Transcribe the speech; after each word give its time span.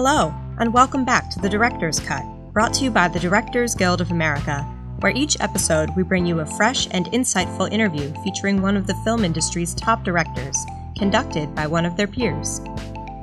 Hello, 0.00 0.32
and 0.60 0.72
welcome 0.72 1.04
back 1.04 1.28
to 1.28 1.40
the 1.40 1.48
Director's 1.48 1.98
Cut, 1.98 2.22
brought 2.52 2.72
to 2.74 2.84
you 2.84 2.90
by 2.92 3.08
the 3.08 3.18
Directors 3.18 3.74
Guild 3.74 4.00
of 4.00 4.12
America, 4.12 4.60
where 5.00 5.10
each 5.10 5.36
episode 5.40 5.90
we 5.96 6.04
bring 6.04 6.24
you 6.24 6.38
a 6.38 6.46
fresh 6.46 6.86
and 6.92 7.06
insightful 7.06 7.68
interview 7.72 8.14
featuring 8.22 8.62
one 8.62 8.76
of 8.76 8.86
the 8.86 8.94
film 9.04 9.24
industry's 9.24 9.74
top 9.74 10.04
directors, 10.04 10.56
conducted 10.96 11.52
by 11.52 11.66
one 11.66 11.84
of 11.84 11.96
their 11.96 12.06
peers. 12.06 12.60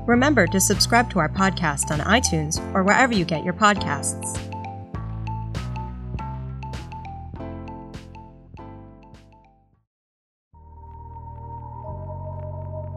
Remember 0.06 0.48
to 0.48 0.60
subscribe 0.60 1.10
to 1.12 1.20
our 1.20 1.30
podcast 1.30 1.92
on 1.92 2.00
iTunes 2.00 2.60
or 2.76 2.84
wherever 2.84 3.14
you 3.14 3.24
get 3.24 3.46
your 3.46 3.54
podcasts. 3.54 4.38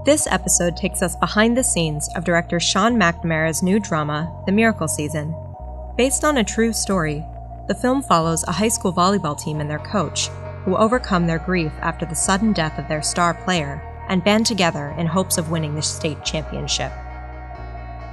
This 0.09 0.27
episode 0.27 0.75
takes 0.75 1.03
us 1.03 1.17
behind 1.17 1.55
the 1.55 1.63
scenes 1.63 2.09
of 2.17 2.25
director 2.25 2.59
Sean 2.59 2.97
McNamara's 2.97 3.63
new 3.63 3.79
drama, 3.79 4.43
The 4.47 4.53
Miracle 4.53 4.89
Season. 4.89 5.37
Based 5.99 6.25
on 6.25 6.39
a 6.39 6.45
true 6.45 6.73
story, 6.73 7.23
the 7.67 7.75
film 7.75 8.01
follows 8.01 8.43
a 8.45 8.53
high 8.53 8.69
school 8.69 8.91
volleyball 8.91 9.39
team 9.39 9.61
and 9.61 9.69
their 9.69 9.81
coach, 9.81 10.29
who 10.65 10.79
overcome 10.79 11.27
their 11.27 11.39
grief 11.39 11.73
after 11.83 12.07
the 12.07 12.15
sudden 12.15 12.55
death 12.55 12.79
of 12.79 12.89
their 12.89 13.03
star 13.03 13.35
player 13.35 13.83
and 14.09 14.25
band 14.25 14.47
together 14.47 14.95
in 14.97 15.07
hopes 15.07 15.37
of 15.37 15.51
winning 15.51 15.75
the 15.75 15.83
state 15.83 16.25
championship. 16.25 16.91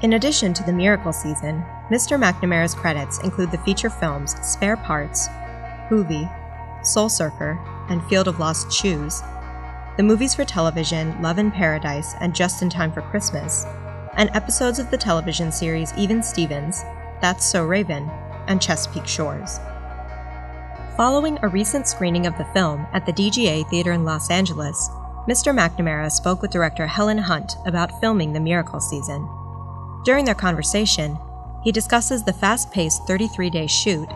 In 0.01 0.11
addition 0.11 0.53
to 0.55 0.63
The 0.63 0.73
Miracle 0.73 1.13
Season, 1.13 1.63
Mr. 1.89 2.21
McNamara's 2.21 2.75
credits 2.75 3.19
include 3.19 3.51
the 3.51 3.59
feature 3.59 3.89
films 3.89 4.35
Spare 4.45 4.75
Parts, 4.75 5.29
Hoovey, 5.87 6.29
Soul 6.85 7.07
Surfer, 7.07 7.57
and 7.87 8.03
Field 8.09 8.27
of 8.27 8.37
Lost 8.37 8.69
Shoes, 8.69 9.21
the 9.97 10.03
movies 10.03 10.35
for 10.35 10.43
television 10.43 11.21
Love 11.21 11.39
in 11.39 11.49
Paradise 11.49 12.15
and 12.19 12.35
Just 12.35 12.61
in 12.61 12.69
Time 12.69 12.91
for 12.91 13.01
Christmas, 13.01 13.65
and 14.17 14.29
episodes 14.33 14.77
of 14.77 14.91
the 14.91 14.97
television 14.97 15.51
series 15.51 15.93
Even 15.97 16.21
Stevens, 16.21 16.83
That's 17.21 17.45
So 17.45 17.63
Raven, 17.65 18.09
and 18.47 18.61
Chesapeake 18.61 19.07
Shores. 19.07 19.59
Following 20.97 21.39
a 21.41 21.47
recent 21.47 21.87
screening 21.87 22.25
of 22.25 22.37
the 22.37 22.45
film 22.53 22.85
at 22.91 23.05
the 23.05 23.13
DGA 23.13 23.69
Theater 23.69 23.93
in 23.93 24.03
Los 24.03 24.29
Angeles, 24.29 24.89
Mr. 25.29 25.57
McNamara 25.57 26.11
spoke 26.11 26.41
with 26.41 26.51
director 26.51 26.87
Helen 26.87 27.17
Hunt 27.17 27.55
about 27.65 27.99
filming 28.01 28.33
the 28.33 28.39
Miracle 28.39 28.81
season. 28.81 29.27
During 30.03 30.25
their 30.25 30.35
conversation, 30.35 31.17
he 31.63 31.71
discusses 31.71 32.23
the 32.23 32.33
fast 32.33 32.69
paced 32.71 33.07
33 33.07 33.49
day 33.49 33.67
shoot, 33.67 34.09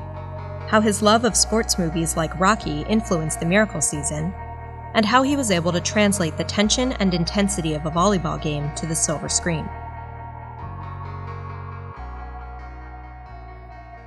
how 0.68 0.82
his 0.82 1.02
love 1.02 1.24
of 1.24 1.38
sports 1.38 1.80
movies 1.80 2.16
like 2.16 2.38
Rocky 2.40 2.82
influenced 2.82 3.40
the 3.40 3.46
Miracle 3.46 3.82
season, 3.82 4.34
and 4.94 5.06
how 5.06 5.22
he 5.24 5.36
was 5.36 5.52
able 5.52 5.72
to 5.72 5.80
translate 5.82 6.38
the 6.38 6.44
tension 6.44 6.92
and 6.94 7.14
intensity 7.14 7.74
of 7.74 7.86
a 7.86 7.92
volleyball 7.92 8.42
game 8.42 8.72
to 8.76 8.86
the 8.86 8.96
silver 8.96 9.30
screen. 9.30 9.68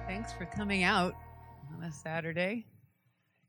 Thanks 0.06 0.32
for 0.32 0.44
coming 0.46 0.82
out 0.82 1.14
on 1.76 1.82
a 1.84 1.92
Saturday. 1.92 2.66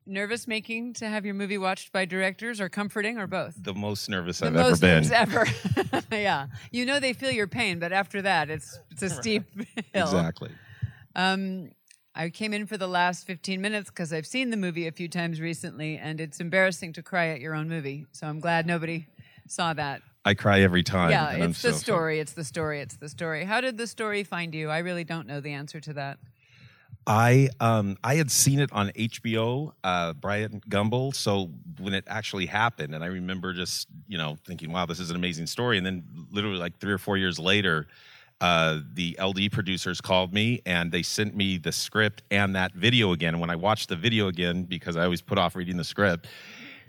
Nervous 0.06 0.48
making 0.48 0.94
to 0.96 1.08
have 1.08 1.26
your 1.26 1.34
movie 1.34 1.58
watched 1.58 1.92
by 1.94 2.04
directors 2.06 2.60
or 2.60 2.68
comforting 2.68 3.18
or 3.18 3.26
both? 3.28 3.56
The 3.62 3.74
most 3.74 4.10
nervous 4.10 4.40
The 4.40 4.48
I've 4.48 4.54
most 4.54 4.84
ever 4.84 5.02
been. 5.02 5.10
nervous 5.10 5.94
ever. 5.94 6.04
yeah. 6.12 6.48
You 6.72 6.86
know 6.86 7.00
they 7.00 7.14
feel 7.14 7.32
your 7.32 7.48
pain, 7.48 7.80
but 7.80 7.94
after 7.94 8.22
that 8.22 8.50
it's 8.50 8.80
it's 8.92 9.02
a 9.02 9.10
steep 9.22 9.44
hill. 9.94 10.04
Exactly. 10.06 10.52
Um, 11.16 11.70
I 12.16 12.30
came 12.30 12.54
in 12.54 12.66
for 12.68 12.78
the 12.78 12.88
last 12.88 13.26
15 13.26 13.60
minutes 13.60 13.90
because 13.90 14.14
I've 14.14 14.28
seen 14.28 14.52
the 14.52 14.58
movie 14.58 14.88
a 14.88 14.92
few 14.92 15.08
times 15.08 15.42
recently, 15.42 15.98
and 15.98 16.22
it's 16.22 16.40
embarrassing 16.40 16.94
to 16.94 17.02
cry 17.04 17.30
at 17.30 17.40
your 17.42 17.56
own 17.56 17.68
movie. 17.68 18.06
So 18.12 18.28
I'm 18.28 18.40
glad 18.40 18.68
nobody 18.68 19.08
saw 19.48 19.74
that. 19.74 20.02
I 20.26 20.36
cry 20.36 20.62
every 20.62 20.84
time. 20.84 21.10
yeah, 21.10 21.32
and 21.32 21.44
I'm 21.44 21.50
it's 21.50 21.62
the 21.62 21.74
so- 21.74 21.78
story. 21.80 22.20
It's 22.20 22.34
the 22.34 22.44
story. 22.44 22.82
It's 22.82 22.96
the 22.98 23.10
story. 23.10 23.44
How 23.46 23.62
did 23.62 23.78
the 23.78 23.88
story 23.88 24.24
find 24.24 24.54
you? 24.54 24.70
I 24.70 24.78
really 24.80 25.04
don't 25.04 25.28
know 25.28 25.42
the 25.42 25.54
answer 25.54 25.80
to 25.82 25.94
that. 25.94 26.20
I 27.06 27.50
um 27.60 27.98
I 28.02 28.16
had 28.16 28.32
seen 28.32 28.60
it 28.62 28.72
on 28.72 28.90
HBO, 28.92 29.74
uh, 29.84 30.14
Bryant 30.14 30.70
Gumbel. 30.70 31.14
So 31.14 31.50
when 31.80 31.94
it 31.94 32.06
actually 32.08 32.46
happened, 32.46 32.96
and 32.96 33.04
I 33.04 33.08
remember 33.08 33.52
just 33.54 33.90
you 34.08 34.18
know 34.18 34.38
thinking, 34.46 34.72
"Wow, 34.72 34.86
this 34.86 35.02
is 35.02 35.10
an 35.10 35.18
amazing 35.18 35.48
story." 35.48 35.78
And 35.78 35.86
then 35.86 36.06
literally 36.32 36.58
like 36.60 36.78
three 36.80 36.94
or 36.94 36.98
four 36.98 37.18
years 37.18 37.38
later, 37.40 37.88
uh, 38.44 38.82
the 38.92 39.18
LD 39.24 39.54
producers 39.54 40.02
called 40.02 40.34
me 40.34 40.62
and 40.66 40.92
they 40.92 41.02
sent 41.02 41.34
me 41.34 41.58
the 41.58 41.72
script 41.72 42.24
and 42.30 42.54
that 42.58 42.74
video 42.74 43.14
again. 43.14 43.40
When 43.40 43.50
I 43.50 43.56
watched 43.56 43.88
the 43.88 43.96
video 43.96 44.28
again, 44.28 44.66
because 44.66 44.98
I 44.98 45.06
always 45.06 45.22
put 45.22 45.38
off 45.38 45.56
reading 45.56 45.78
the 45.78 45.86
script, 45.86 46.28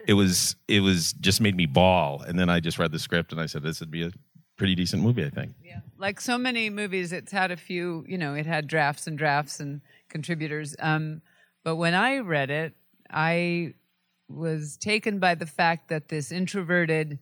it 0.08 0.14
was 0.14 0.56
it 0.66 0.80
was 0.80 1.12
just 1.12 1.40
made 1.40 1.56
me 1.56 1.66
bawl. 1.66 2.22
And 2.22 2.36
then 2.36 2.50
I 2.50 2.58
just 2.58 2.76
read 2.80 2.90
the 2.90 2.98
script 2.98 3.30
and 3.30 3.40
I 3.40 3.46
said, 3.46 3.62
"This 3.62 3.78
would 3.78 3.92
be 3.92 4.02
a 4.02 4.10
pretty 4.56 4.74
decent 4.74 5.00
movie." 5.00 5.24
I 5.24 5.30
think. 5.30 5.54
Yeah. 5.62 5.78
Like 5.96 6.20
so 6.20 6.36
many 6.36 6.70
movies, 6.70 7.12
it's 7.12 7.30
had 7.30 7.52
a 7.52 7.56
few, 7.56 8.04
you 8.08 8.18
know, 8.18 8.34
it 8.34 8.46
had 8.46 8.66
drafts 8.66 9.06
and 9.06 9.16
drafts 9.16 9.60
and 9.60 9.80
contributors. 10.08 10.74
Um, 10.80 11.22
but 11.62 11.76
when 11.76 11.94
I 11.94 12.18
read 12.18 12.50
it, 12.50 12.74
I 13.08 13.74
was 14.28 14.76
taken 14.76 15.20
by 15.20 15.36
the 15.36 15.46
fact 15.46 15.88
that 15.90 16.08
this 16.08 16.32
introverted, 16.32 17.20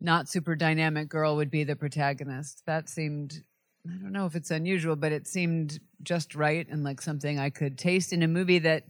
not 0.00 0.28
super 0.28 0.54
dynamic 0.56 1.08
girl 1.08 1.36
would 1.36 1.50
be 1.50 1.64
the 1.64 1.76
protagonist. 1.76 2.62
That 2.66 2.88
seemed, 2.88 3.42
I 3.88 3.92
don't 3.94 4.12
know 4.12 4.26
if 4.26 4.34
it's 4.34 4.50
unusual, 4.50 4.96
but 4.96 5.12
it 5.12 5.26
seemed 5.26 5.78
just 6.02 6.34
right 6.34 6.66
and 6.68 6.82
like 6.84 7.00
something 7.00 7.38
I 7.38 7.50
could 7.50 7.78
taste 7.78 8.12
in 8.12 8.22
a 8.22 8.28
movie 8.28 8.58
that 8.60 8.84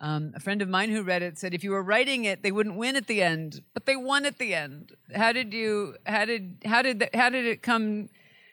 um, 0.00 0.32
a 0.34 0.40
friend 0.40 0.62
of 0.62 0.68
mine 0.68 0.90
who 0.90 1.02
read 1.02 1.22
it 1.22 1.38
said 1.38 1.52
if 1.52 1.62
you 1.62 1.70
were 1.72 1.82
writing 1.82 2.24
it, 2.24 2.42
they 2.42 2.50
wouldn't 2.52 2.76
win 2.76 2.96
at 2.96 3.06
the 3.06 3.22
end, 3.22 3.60
but 3.74 3.84
they 3.86 3.96
won 3.96 4.24
at 4.24 4.38
the 4.38 4.54
end. 4.54 4.92
How 5.14 5.32
did 5.32 5.52
you? 5.52 5.96
How 6.06 6.24
did? 6.24 6.62
How 6.64 6.80
did? 6.80 7.00
that- 7.00 7.14
How 7.14 7.28
did 7.28 7.44
it 7.44 7.62
come? 7.62 8.08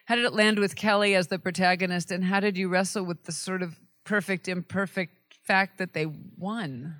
How 0.05 0.15
did 0.15 0.25
it 0.25 0.33
land 0.33 0.59
with 0.59 0.75
Kelly 0.75 1.15
as 1.15 1.27
the 1.27 1.39
protagonist, 1.39 2.11
and 2.11 2.25
how 2.25 2.41
did 2.41 2.57
you 2.57 2.67
wrestle 2.67 3.03
with 3.05 3.23
the 3.23 3.31
sort 3.31 3.61
of 3.61 3.79
perfect, 4.03 4.49
imperfect 4.49 5.37
fact 5.41 5.77
that 5.77 5.93
they 5.93 6.05
won? 6.05 6.95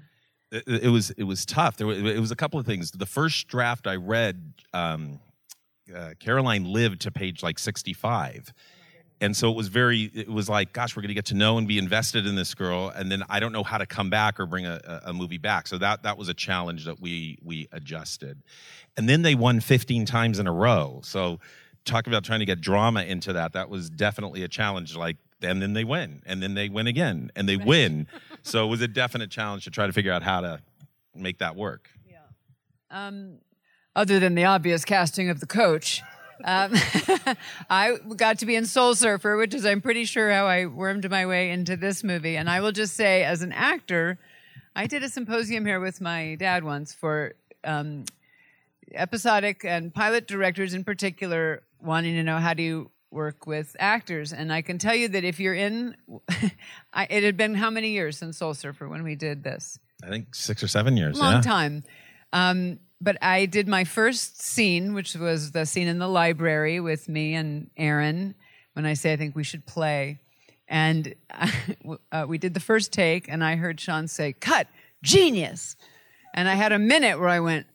It, 0.52 0.90
was 0.90 1.12
it 1.12 1.24
was 1.24 1.46
tough. 1.46 1.78
There 1.78 1.88
was, 1.88 1.98
it 1.98 2.20
was 2.20 2.32
a 2.32 2.36
couple 2.36 2.60
of 2.60 2.66
things. 2.66 2.92
The 2.92 3.06
first 3.06 3.48
draft 3.48 3.88
I 3.88 3.96
read, 3.96 4.54
um, 4.74 5.20
uh, 5.94 6.14
Caroline 6.20 6.66
lived 6.66 7.02
to 7.02 7.12
page 7.12 7.44
like 7.44 7.60
sixty 7.60 7.94
five, 7.94 8.54
and 9.20 9.36
so 9.36 9.50
it 9.50 9.56
was 9.56 9.68
very. 9.68 10.12
It 10.14 10.30
was 10.30 10.48
like, 10.48 10.74
gosh, 10.74 10.96
we're 10.96 11.02
going 11.02 11.10
to 11.10 11.16
get 11.16 11.26
to 11.26 11.36
know 11.36 11.58
and 11.58 11.68
be 11.68 11.78
invested 11.78 12.26
in 12.26 12.36
this 12.36 12.56
girl, 12.56 12.90
and 12.96 13.12
then 13.12 13.24
I 13.30 13.40
don't 13.40 13.52
know 13.52 13.64
how 13.64 13.78
to 13.78 13.86
come 13.86 14.10
back 14.10 14.40
or 14.40 14.46
bring 14.46 14.66
a, 14.66 15.02
a 15.06 15.14
movie 15.14 15.38
back. 15.38 15.68
So 15.68 15.78
that 15.78 16.04
that 16.04 16.18
was 16.18 16.30
a 16.30 16.34
challenge 16.34 16.86
that 16.86 17.00
we 17.00 17.38
we 17.44 17.68
adjusted, 17.72 18.42
and 18.96 19.08
then 19.10 19.22
they 19.22 19.36
won 19.36 19.60
fifteen 19.60 20.06
times 20.06 20.40
in 20.40 20.48
a 20.48 20.54
row. 20.54 21.02
So 21.04 21.40
talk 21.86 22.08
about 22.08 22.24
trying 22.24 22.40
to 22.40 22.46
get 22.46 22.62
drama 22.62 23.04
into 23.04 23.34
that. 23.34 23.54
That 23.54 23.70
was 23.70 23.90
definitely 23.90 24.44
a 24.44 24.48
challenge. 24.48 24.96
Like. 24.96 25.18
And 25.42 25.62
then 25.62 25.74
they 25.74 25.84
win, 25.84 26.24
and 26.26 26.42
then 26.42 26.56
they 26.56 26.68
win 26.68 26.88
again, 26.88 27.32
and 27.36 27.48
they 27.48 27.58
win. 27.58 28.08
So 28.44 28.64
it 28.66 28.70
was 28.70 28.80
a 28.80 28.88
definite 28.88 29.30
challenge 29.30 29.66
to 29.66 29.72
try 29.72 29.88
to 29.88 29.92
figure 29.92 30.14
out 30.14 30.24
how 30.24 30.40
to 30.40 30.62
make 31.14 31.40
that 31.40 31.58
work. 31.58 31.90
Um, 32.90 33.40
other 33.94 34.20
than 34.20 34.36
the 34.36 34.46
obvious 34.46 34.86
casting 34.86 35.30
of 35.30 35.42
the 35.42 35.46
coach. 35.46 36.02
Um, 36.46 36.72
I 37.70 37.98
got 38.16 38.40
to 38.40 38.46
be 38.46 38.56
in 38.56 38.66
Soul 38.66 38.96
Surfer, 38.96 39.36
which 39.36 39.54
is, 39.54 39.66
I'm 39.66 39.82
pretty 39.82 40.06
sure, 40.06 40.32
how 40.32 40.46
I 40.46 40.68
wormed 40.68 41.10
my 41.10 41.26
way 41.26 41.50
into 41.50 41.76
this 41.76 42.04
movie. 42.04 42.38
And 42.38 42.50
I 42.50 42.62
will 42.62 42.72
just 42.72 42.94
say, 42.94 43.24
as 43.24 43.42
an 43.42 43.52
actor, 43.52 44.20
I 44.76 44.88
did 44.88 45.04
a 45.04 45.10
symposium 45.10 45.66
here 45.66 45.80
with 45.80 46.00
my 46.00 46.36
dad 46.36 46.64
once 46.64 46.94
for 46.94 47.34
um, 47.64 48.06
episodic 48.94 49.66
and 49.66 49.94
pilot 49.94 50.28
directors 50.28 50.74
in 50.74 50.84
particular 50.84 51.64
wanting 51.82 52.14
to 52.16 52.24
know 52.24 52.38
how 52.38 52.54
do 52.54 52.64
you 52.64 52.92
work 53.12 53.48
with 53.48 53.76
actors. 53.80 54.34
And 54.34 54.52
I 54.52 54.62
can 54.62 54.78
tell 54.78 54.96
you 54.96 55.08
that 55.10 55.24
if 55.24 55.40
you're 55.40 55.54
in, 55.54 55.96
I, 56.94 57.08
it 57.10 57.24
had 57.24 57.38
been 57.38 57.56
how 57.56 57.70
many 57.70 57.92
years 57.92 58.18
since 58.18 58.38
Soul 58.38 58.54
Surfer 58.54 58.88
when 58.88 59.04
we 59.04 59.16
did 59.16 59.44
this? 59.44 59.80
I 60.04 60.10
think 60.10 60.36
six 60.36 60.62
or 60.62 60.68
seven 60.68 60.98
years. 60.98 61.20
long 61.20 61.36
yeah. 61.36 61.42
time. 61.42 61.84
Um, 62.34 62.80
but 63.00 63.18
I 63.22 63.46
did 63.46 63.68
my 63.68 63.84
first 63.84 64.42
scene, 64.42 64.94
which 64.94 65.16
was 65.16 65.52
the 65.52 65.66
scene 65.66 65.88
in 65.88 66.00
the 66.00 66.08
library 66.08 66.80
with 66.80 67.08
me 67.08 67.36
and 67.36 67.70
Erin. 67.78 68.36
When 68.74 68.86
I 68.86 68.94
say 68.94 69.14
I 69.14 69.18
think 69.18 69.36
we 69.36 69.44
should 69.44 69.66
play, 69.66 70.20
and 70.68 71.16
uh, 72.12 72.26
we 72.28 72.38
did 72.38 72.54
the 72.54 72.60
first 72.60 72.92
take, 72.92 73.28
and 73.28 73.44
I 73.44 73.56
heard 73.56 73.80
Sean 73.80 74.08
say, 74.08 74.34
"Cut, 74.34 74.68
genius," 75.02 75.76
and 76.34 76.48
I 76.48 76.56
had 76.56 76.72
a 76.72 76.80
minute 76.80 77.20
where 77.20 77.30
I 77.30 77.40
went, 77.40 77.66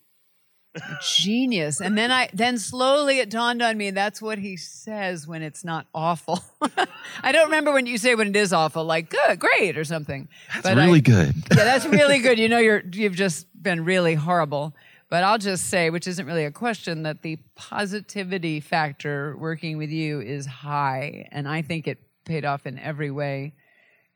"Genius," 1.03 1.81
and 1.81 1.97
then 1.99 2.11
I 2.11 2.29
then 2.33 2.59
slowly 2.59 3.19
it 3.19 3.29
dawned 3.31 3.61
on 3.63 3.77
me 3.77 3.91
that's 3.91 4.23
what 4.23 4.39
he 4.39 4.57
says 4.57 5.27
when 5.27 5.43
it's 5.43 5.65
not 5.65 5.87
awful. 5.95 6.41
I 7.23 7.33
don't 7.33 7.47
remember 7.47 7.73
when 7.73 7.87
you 7.87 7.99
say 7.99 8.15
when 8.15 8.29
it 8.29 8.37
is 8.37 8.53
awful, 8.53 8.85
like 8.85 9.11
good, 9.11 9.39
great, 9.39 9.77
or 9.77 9.85
something. 9.85 10.29
That's 10.53 10.63
But 10.63 10.79
I- 10.79 10.87
really 10.87 11.01
good. 11.01 11.35
yeah, 11.51 11.65
that's 11.65 11.87
really 11.87 12.19
good. 12.21 12.39
You 12.39 12.49
know, 12.49 12.59
you're 12.59 12.83
you've 12.93 13.15
just 13.17 13.47
been 13.61 13.85
really 13.85 14.15
horrible. 14.15 14.75
But 15.11 15.25
I'll 15.25 15.37
just 15.37 15.69
say, 15.69 15.91
which 15.91 16.07
isn't 16.07 16.25
really 16.25 16.47
a 16.47 16.51
question, 16.51 17.03
that 17.03 17.21
the 17.21 17.37
positivity 17.55 18.61
factor 18.61 19.37
working 19.37 19.77
with 19.77 19.91
you 19.91 20.23
is 20.23 20.47
high, 20.47 21.29
and 21.33 21.47
I 21.47 21.61
think 21.61 21.87
it 21.87 21.99
paid 22.25 22.47
off 22.47 22.65
in 22.67 22.79
every 22.79 23.11
way 23.11 23.53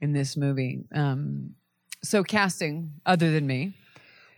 in 0.00 0.14
this 0.14 0.38
movie. 0.38 0.84
Um, 0.94 1.54
so 2.02 2.22
casting, 2.24 2.92
other 3.04 3.30
than 3.30 3.46
me, 3.46 3.74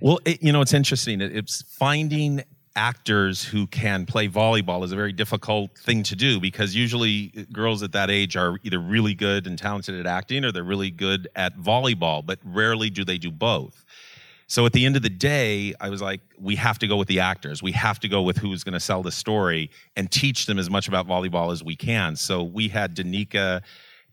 Well, 0.01 0.21
it, 0.25 0.43
you 0.43 0.53
know, 0.53 0.61
it's 0.61 0.75
interesting. 0.75 1.21
It, 1.21 1.37
it's 1.37 1.63
finding 1.63 2.43
actors 2.77 3.43
who 3.43 3.67
can 3.67 4.07
play 4.07 4.29
volleyball 4.29 4.85
is 4.85 4.93
a 4.93 4.97
very 4.97 5.13
difficult 5.13 5.77
thing 5.77 6.05
to 6.05 6.15
do 6.15 6.39
because 6.39 6.77
usually 6.77 7.47
girls 7.53 7.83
at 7.83 7.91
that 7.91 8.09
age 8.09 8.37
are 8.37 8.59
either 8.63 8.79
really 8.79 9.15
good 9.15 9.49
and 9.49 9.59
talented 9.59 9.99
at 9.99 10.07
acting 10.07 10.45
or 10.45 10.53
they're 10.53 10.63
really 10.63 10.91
good 10.91 11.27
at 11.35 11.59
volleyball, 11.59 12.25
but 12.25 12.39
rarely 12.45 12.89
do 12.89 13.05
they 13.05 13.19
do 13.19 13.33
both. 13.33 13.85
So 14.47 14.65
at 14.65 14.73
the 14.73 14.87
end 14.87 14.97
of 14.97 15.03
the 15.03 15.11
day, 15.11 15.75
I 15.81 15.91
was 15.91 16.01
like, 16.01 16.21
we 16.39 16.55
have 16.57 16.79
to 16.79 16.87
go 16.87 16.97
with 16.97 17.09
the 17.09 17.19
actors. 17.21 17.63
We 17.63 17.73
have 17.73 17.99
to 18.01 18.09
go 18.09 18.23
with 18.23 18.39
who's 18.39 18.63
going 18.63 18.75
to 18.75 18.81
sell 18.81 19.03
the 19.03 19.13
story 19.13 19.71
and 19.97 20.11
teach 20.11 20.47
them 20.47 20.59
as 20.59 20.71
much 20.71 20.87
about 20.87 21.07
volleyball 21.07 21.53
as 21.53 21.65
we 21.65 21.75
can. 21.75 22.15
So 22.15 22.45
we 22.45 22.69
had 22.69 22.95
Danika. 22.95 23.63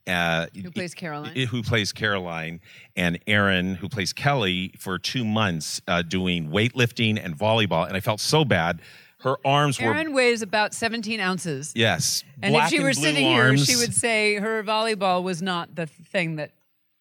Uh, 0.08 0.48
Who 0.62 0.70
plays 0.72 0.94
Caroline? 0.94 1.36
who 1.48 1.64
plays 1.64 1.92
Caroline, 1.92 2.62
and 2.96 3.18
Erin, 3.26 3.76
who 3.76 3.90
plays 3.90 4.14
Kelly, 4.14 4.72
for 4.78 5.00
two 5.00 5.26
months 5.26 5.82
uh, 5.88 6.02
doing 6.04 6.50
weightlifting 6.50 7.20
and 7.24 7.36
volleyball. 7.38 7.88
And 7.88 7.98
I 7.98 8.00
felt 8.02 8.20
so 8.20 8.46
bad. 8.46 8.82
Her 9.22 9.38
arms 9.44 9.80
were 9.82 9.88
Erin 9.94 10.14
weighs 10.14 10.44
about 10.44 10.76
17 10.76 11.20
ounces. 11.20 11.74
yes, 11.76 12.24
And 12.44 12.56
if 12.56 12.70
she 12.70 12.80
were 12.80 12.94
sitting 12.94 13.26
arms. 13.26 13.66
here, 13.68 13.76
she 13.76 13.82
would 13.82 13.96
say 13.96 14.36
her 14.36 14.64
volleyball 14.64 15.24
was 15.24 15.42
not 15.42 15.74
the 15.76 15.88
thing 15.88 16.36
that. 16.36 16.52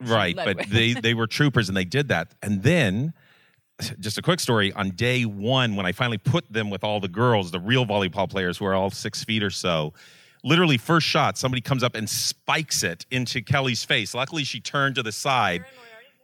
right 0.01 0.35
but 0.35 0.57
with. 0.57 0.71
they 0.71 0.95
they 0.95 1.13
were 1.21 1.27
troopers 1.27 1.69
and 1.69 1.77
they 1.77 1.85
did 1.85 2.09
that 2.09 2.35
and 2.43 2.63
then 2.63 3.13
just 4.01 4.17
a 4.19 4.23
quick 4.23 4.41
story 4.41 4.73
on 4.73 4.91
day 4.91 5.25
one 5.25 5.77
when 5.77 5.85
i 5.87 5.93
finally 5.93 6.19
put 6.19 6.51
them 6.53 6.69
with 6.71 6.83
all 6.85 6.99
the 7.01 7.09
girls 7.09 7.51
the 7.51 7.61
real 7.61 7.85
volleyball 7.87 8.29
players 8.29 8.59
who 8.59 8.65
are 8.67 8.75
all 8.75 8.91
six 8.91 9.23
feet 9.25 9.43
or 9.43 9.51
so 9.51 9.93
literally 10.45 10.79
first 10.79 11.07
shot 11.07 11.37
somebody 11.39 11.61
comes 11.61 11.83
up 11.83 11.95
and 11.97 12.09
spikes 12.09 12.83
it 12.85 13.07
into 13.11 13.43
kelly's 13.43 13.83
face. 13.83 14.15
Luckily 14.15 14.45
she 14.45 14.61
turned 14.61 14.95
to 14.97 15.03
the 15.03 15.11
side. 15.13 15.65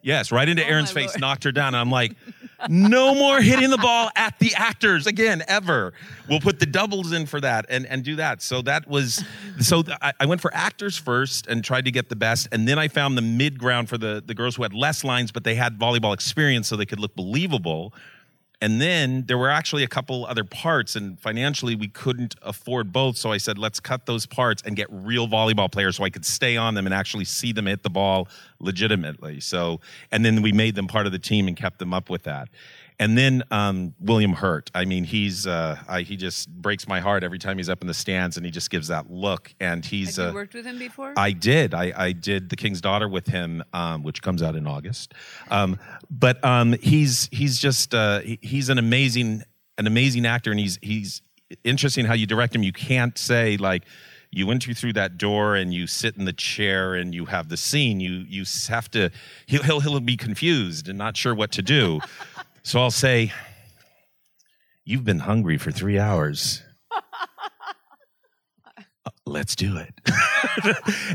Yes 0.03 0.31
right 0.33 0.49
into 0.49 0.65
Oh, 0.65 0.69
Erin's 0.69 0.91
face 0.93 1.11
Lord. 1.11 1.21
knocked 1.21 1.45
her 1.45 1.53
down. 1.53 1.69
And 1.69 1.77
i'm 1.79 1.91
like 1.91 2.13
no 2.69 3.15
more 3.15 3.41
hitting 3.41 3.71
the 3.71 3.79
ball 3.79 4.11
at 4.17 4.39
the 4.39 4.55
actors 4.55 5.07
again 5.07 5.43
ever. 5.49 5.95
We'll 6.29 6.41
put 6.41 6.59
the 6.61 6.67
doubles 6.67 7.13
in 7.13 7.25
for 7.27 7.41
that 7.41 7.65
and 7.71 7.87
and 7.87 8.03
do 8.05 8.17
that. 8.17 8.43
So 8.43 8.61
that 8.63 8.87
was 8.87 9.25
so 9.61 9.83
th- 9.83 9.97
I, 10.03 10.13
I 10.21 10.27
went 10.27 10.41
for 10.43 10.53
actors 10.55 10.97
first 10.97 11.47
and 11.47 11.65
tried 11.65 11.87
to 11.87 11.91
get 11.91 12.09
the 12.11 12.17
best. 12.17 12.49
And 12.53 12.69
then 12.69 12.79
i 12.79 12.89
found 12.89 13.17
the 13.19 13.23
mid 13.23 13.59
ground 13.59 13.89
for 13.89 13.97
the 13.99 14.23
the 14.25 14.35
girls 14.35 14.57
who 14.57 14.63
had 14.63 14.75
less 14.75 15.05
lines 15.05 15.33
but 15.33 15.45
they 15.45 15.55
had 15.55 15.79
volleyball 15.79 16.13
experience 16.15 16.69
so 16.69 16.77
they 16.77 16.87
could 16.87 17.01
look 17.01 17.15
believable 17.17 17.95
and 18.61 18.81
then 18.81 19.25
there 19.27 19.39
were 19.39 19.49
actually 19.49 19.83
a 19.85 19.89
couple 19.89 20.27
other 20.27 20.45
parts, 20.45 20.95
and 20.95 21.19
financially 21.19 21.75
we 21.75 21.89
couldn't 21.89 22.35
afford 22.43 22.93
both. 22.93 23.17
So 23.17 23.33
I 23.33 23.39
said, 23.39 23.57
let's 23.57 23.81
cut 23.81 24.05
those 24.05 24.27
parts 24.27 24.63
and 24.67 24.77
get 24.77 24.87
real 24.91 25.27
volleyball 25.27 25.73
players 25.73 25.97
so 25.97 26.05
I 26.05 26.11
could 26.11 26.27
stay 26.27 26.57
on 26.57 26.75
them 26.75 26.87
and 26.87 26.95
actually 26.95 27.25
see 27.25 27.53
them 27.53 27.67
hit 27.67 27.83
the 27.83 27.91
ball 27.91 28.29
legitimately. 28.59 29.41
So, 29.41 29.81
and 30.13 30.25
then 30.25 30.43
we 30.43 30.53
made 30.53 30.75
them 30.75 30.89
part 30.89 31.07
of 31.07 31.13
the 31.13 31.19
team 31.19 31.49
and 31.49 31.57
kept 31.57 31.79
them 31.79 31.95
up 31.95 32.11
with 32.11 32.25
that. 32.25 32.49
And 33.01 33.17
then 33.17 33.43
um, 33.51 33.95
William 33.99 34.35
Hurt. 34.35 34.71
I 34.75 34.85
mean, 34.85 35.05
he's 35.05 35.47
uh, 35.47 35.79
I, 35.89 36.03
he 36.03 36.17
just 36.17 36.51
breaks 36.51 36.87
my 36.87 37.01
heart 37.01 37.25
every 37.25 37.39
time 37.39 37.57
he's 37.57 37.71
up 37.71 37.81
in 37.81 37.87
the 37.87 37.95
stands, 37.95 38.37
and 38.37 38.45
he 38.45 38.53
just 38.53 38.69
gives 38.69 38.89
that 38.89 39.11
look. 39.11 39.55
And 39.59 39.83
he's 39.85 40.17
Have 40.17 40.33
uh, 40.33 40.35
worked 40.35 40.53
with 40.53 40.67
him 40.67 40.79
before? 40.79 41.15
I 41.17 41.33
did. 41.33 41.73
I, 41.73 41.95
I 41.97 42.13
did 42.13 42.51
The 42.51 42.57
King's 42.57 42.83
Daughter 42.83 43.09
with 43.09 43.27
him, 43.27 43.65
um, 43.73 44.03
which 44.03 44.21
comes 44.21 44.43
out 44.43 44.55
in 44.55 44.67
August. 44.67 45.15
Um, 45.51 45.79
but 46.11 46.45
um, 46.45 46.75
he's 46.75 47.31
he's 47.33 47.59
just 47.59 47.95
uh, 47.95 48.21
he's 48.21 48.69
an 48.69 48.77
amazing 48.77 49.45
an 49.79 49.87
amazing 49.87 50.27
actor, 50.27 50.51
and 50.51 50.61
he's 50.61 50.79
he's 50.83 51.23
interesting 51.65 52.05
how 52.05 52.13
you 52.13 52.27
direct 52.27 52.55
him. 52.55 52.63
You 52.63 52.73
can't 52.75 53.17
say 53.17 53.57
like 53.57 53.85
you 54.31 54.51
enter 54.51 54.75
through 54.75 54.93
that 54.93 55.19
door 55.19 55.57
and 55.57 55.75
you 55.75 55.87
sit 55.87 56.17
in 56.17 56.25
the 56.25 56.33
chair 56.33 56.95
and 56.95 57.15
you 57.15 57.25
have 57.25 57.49
the 57.49 57.57
scene. 57.57 57.99
You 57.99 58.25
you 58.29 58.45
have 58.69 58.91
to 58.91 59.11
he'll 59.47 59.63
he'll, 59.63 59.81
he'll 59.81 60.01
be 60.01 60.17
confused 60.17 60.89
and 60.89 60.99
not 60.99 61.17
sure 61.17 61.35
what 61.35 61.51
to 61.53 61.63
do. 61.63 62.01
So 62.63 62.81
I'll 62.81 62.91
say, 62.91 63.33
"You've 64.85 65.05
been 65.05 65.21
hungry 65.21 65.59
for 65.59 65.71
three 65.71 65.99
hours." 65.99 66.63
let's 69.27 69.55
do 69.55 69.77
it. 69.77 69.95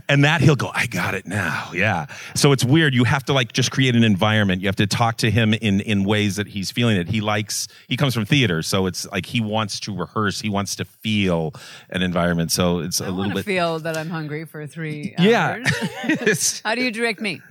and 0.09 0.23
that 0.23 0.39
he'll 0.39 0.55
go, 0.55 0.71
I 0.73 0.85
got 0.87 1.15
it 1.15 1.25
now. 1.27 1.69
Yeah. 1.73 2.05
So 2.33 2.51
it's 2.53 2.63
weird. 2.63 2.93
You 2.95 3.03
have 3.03 3.25
to 3.25 3.33
like 3.33 3.51
just 3.51 3.71
create 3.71 3.93
an 3.95 4.03
environment. 4.05 4.61
You 4.61 4.67
have 4.69 4.77
to 4.77 4.87
talk 4.87 5.17
to 5.17 5.29
him 5.29 5.53
in 5.53 5.81
in 5.81 6.03
ways 6.05 6.37
that 6.37 6.47
he's 6.47 6.71
feeling 6.71 6.95
it. 6.97 7.09
He 7.09 7.19
likes 7.21 7.67
he 7.89 7.97
comes 7.97 8.13
from 8.13 8.25
theater, 8.25 8.61
so 8.61 8.85
it's 8.85 9.05
like 9.11 9.25
he 9.25 9.41
wants 9.41 9.79
to 9.81 9.95
rehearse, 9.95 10.39
he 10.39 10.49
wants 10.49 10.75
to 10.77 10.85
feel 10.85 11.53
an 11.89 12.01
environment. 12.01 12.51
So 12.51 12.79
it's 12.79 13.01
I 13.01 13.07
a 13.07 13.11
little 13.11 13.33
bit 13.33 13.43
feel 13.45 13.79
that 13.79 13.97
I'm 13.97 14.09
hungry 14.09 14.45
for 14.45 14.65
three 14.65 15.13
Yeah. 15.19 15.49
hours. 15.57 15.71
It's- 16.05 16.61
How 16.65 16.75
do 16.75 16.81
you 16.83 16.91
direct 16.91 17.19
me? 17.21 17.41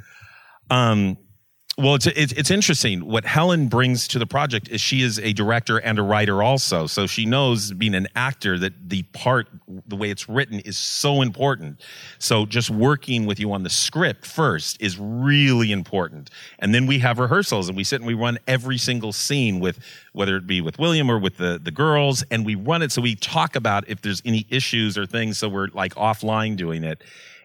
um 0.70 1.18
well, 1.76 1.96
it's, 1.96 2.06
it's 2.06 2.32
it's 2.32 2.50
interesting. 2.52 3.04
What 3.04 3.24
Helen 3.24 3.66
brings 3.66 4.06
to 4.08 4.20
the 4.20 4.26
project 4.26 4.68
is 4.68 4.80
she 4.80 5.02
is 5.02 5.18
a 5.18 5.32
director 5.32 5.78
and 5.78 5.98
a 5.98 6.02
writer 6.02 6.40
also. 6.40 6.86
So 6.86 7.08
she 7.08 7.26
knows 7.26 7.72
being 7.72 7.96
an 7.96 8.06
actor 8.14 8.56
that 8.60 8.88
the 8.88 9.02
part, 9.02 9.48
the 9.88 9.96
way 9.96 10.10
it's 10.10 10.28
written, 10.28 10.60
is 10.60 10.78
so 10.78 11.20
important. 11.20 11.80
So 12.20 12.46
just 12.46 12.70
working 12.70 13.26
with 13.26 13.40
you 13.40 13.52
on 13.52 13.64
the 13.64 13.70
script 13.70 14.24
first 14.24 14.80
is 14.80 14.98
really 15.00 15.72
important. 15.72 16.30
And 16.60 16.72
then 16.72 16.86
we 16.86 17.00
have 17.00 17.18
rehearsals 17.18 17.68
and 17.68 17.76
we 17.76 17.82
sit 17.82 18.00
and 18.00 18.06
we 18.06 18.14
run 18.14 18.38
every 18.46 18.78
single 18.78 19.12
scene 19.12 19.58
with 19.58 19.80
whether 20.12 20.36
it 20.36 20.46
be 20.46 20.60
with 20.60 20.78
William 20.78 21.10
or 21.10 21.18
with 21.18 21.38
the 21.38 21.58
the 21.60 21.72
girls, 21.72 22.22
and 22.30 22.46
we 22.46 22.54
run 22.54 22.82
it 22.82 22.92
so 22.92 23.02
we 23.02 23.16
talk 23.16 23.56
about 23.56 23.88
if 23.88 24.00
there's 24.00 24.22
any 24.24 24.46
issues 24.48 24.96
or 24.96 25.06
things. 25.06 25.38
So 25.38 25.48
we're 25.48 25.68
like 25.68 25.94
offline 25.96 26.56
doing 26.56 26.84
it. 26.84 27.02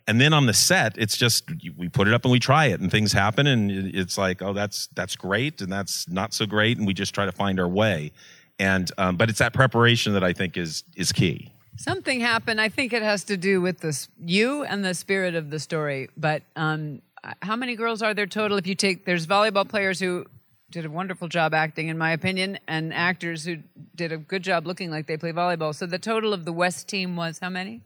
And 0.09 0.19
then 0.19 0.33
on 0.33 0.47
the 0.47 0.55
set, 0.55 0.97
it's 0.97 1.15
just 1.15 1.43
we 1.77 1.87
put 1.87 2.07
it 2.07 2.15
up 2.15 2.25
and 2.25 2.31
we 2.31 2.39
try 2.39 2.65
it, 2.65 2.79
and 2.81 2.89
things 2.89 3.13
happen, 3.13 3.45
and 3.45 3.69
it's 3.93 4.17
like, 4.17 4.41
oh, 4.41 4.53
that's 4.53 4.87
that's 4.95 5.15
great, 5.15 5.61
and 5.61 5.71
that's 5.71 6.09
not 6.09 6.33
so 6.33 6.47
great, 6.47 6.79
and 6.79 6.87
we 6.87 6.95
just 6.95 7.13
try 7.13 7.25
to 7.27 7.31
find 7.31 7.59
our 7.59 7.67
way. 7.67 8.11
And 8.57 8.91
um, 8.97 9.17
but 9.17 9.29
it's 9.29 9.37
that 9.37 9.53
preparation 9.53 10.13
that 10.13 10.23
I 10.23 10.33
think 10.33 10.57
is 10.57 10.83
is 10.95 11.11
key. 11.11 11.53
Something 11.77 12.21
happened. 12.21 12.59
I 12.59 12.69
think 12.69 12.91
it 12.91 13.03
has 13.03 13.23
to 13.25 13.37
do 13.37 13.61
with 13.61 13.81
this 13.81 14.09
you 14.19 14.63
and 14.63 14.83
the 14.83 14.95
spirit 14.95 15.35
of 15.35 15.51
the 15.51 15.59
story. 15.59 16.09
But 16.17 16.41
um, 16.55 17.03
how 17.43 17.55
many 17.55 17.75
girls 17.75 18.01
are 18.01 18.15
there 18.15 18.25
total? 18.25 18.57
If 18.57 18.65
you 18.65 18.73
take, 18.73 19.05
there's 19.05 19.27
volleyball 19.27 19.69
players 19.69 19.99
who 19.99 20.25
did 20.71 20.85
a 20.85 20.89
wonderful 20.89 21.27
job 21.27 21.53
acting, 21.53 21.87
in 21.87 21.99
my 21.99 22.13
opinion, 22.13 22.57
and 22.67 22.95
actors 22.95 23.45
who 23.45 23.57
did 23.93 24.11
a 24.11 24.17
good 24.17 24.41
job 24.41 24.65
looking 24.65 24.89
like 24.89 25.05
they 25.05 25.17
play 25.17 25.33
volleyball. 25.33 25.75
So 25.75 25.85
the 25.85 25.99
total 25.99 26.33
of 26.33 26.45
the 26.45 26.53
West 26.53 26.87
team 26.87 27.15
was 27.15 27.37
how 27.37 27.51
many? 27.51 27.81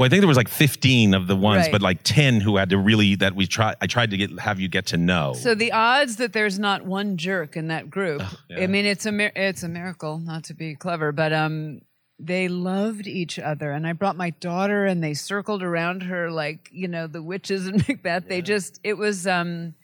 Well, 0.00 0.06
I 0.06 0.08
think 0.08 0.22
there 0.22 0.28
was 0.28 0.38
like 0.38 0.48
15 0.48 1.12
of 1.12 1.26
the 1.26 1.36
ones, 1.36 1.64
Right. 1.64 1.72
but 1.72 1.82
like 1.82 1.98
10 2.04 2.40
who 2.40 2.56
had 2.56 2.70
to 2.70 2.78
really 2.78 3.16
that 3.16 3.34
we 3.34 3.46
try. 3.46 3.74
I 3.82 3.86
tried 3.86 4.12
to 4.12 4.16
get 4.16 4.40
have 4.40 4.58
you 4.58 4.66
get 4.66 4.86
to 4.86 4.96
know. 4.96 5.34
So 5.34 5.54
the 5.54 5.72
odds 5.72 6.16
that 6.16 6.32
there's 6.32 6.58
not 6.58 6.86
one 6.86 7.18
jerk 7.18 7.54
in 7.54 7.68
that 7.68 7.90
group. 7.90 8.22
yeah. 8.48 8.62
I 8.62 8.66
mean, 8.66 8.86
it's 8.86 9.04
a 9.04 9.38
it's 9.38 9.62
a 9.62 9.68
miracle. 9.68 10.18
Not 10.18 10.44
to 10.44 10.54
be 10.54 10.74
clever, 10.74 11.12
but 11.12 11.34
um, 11.34 11.82
they 12.18 12.48
loved 12.48 13.06
each 13.06 13.38
other, 13.38 13.72
and 13.72 13.86
I 13.86 13.92
brought 13.92 14.16
my 14.16 14.30
daughter, 14.30 14.86
and 14.86 15.04
they 15.04 15.12
circled 15.12 15.62
around 15.62 16.04
her 16.04 16.30
like 16.30 16.70
you 16.72 16.88
know 16.88 17.06
the 17.06 17.22
witches 17.22 17.66
in 17.66 17.84
Macbeth. 17.86 18.26
They 18.26 18.40
just 18.40 18.80
it 18.82 18.94
was 18.94 19.26
um. 19.26 19.74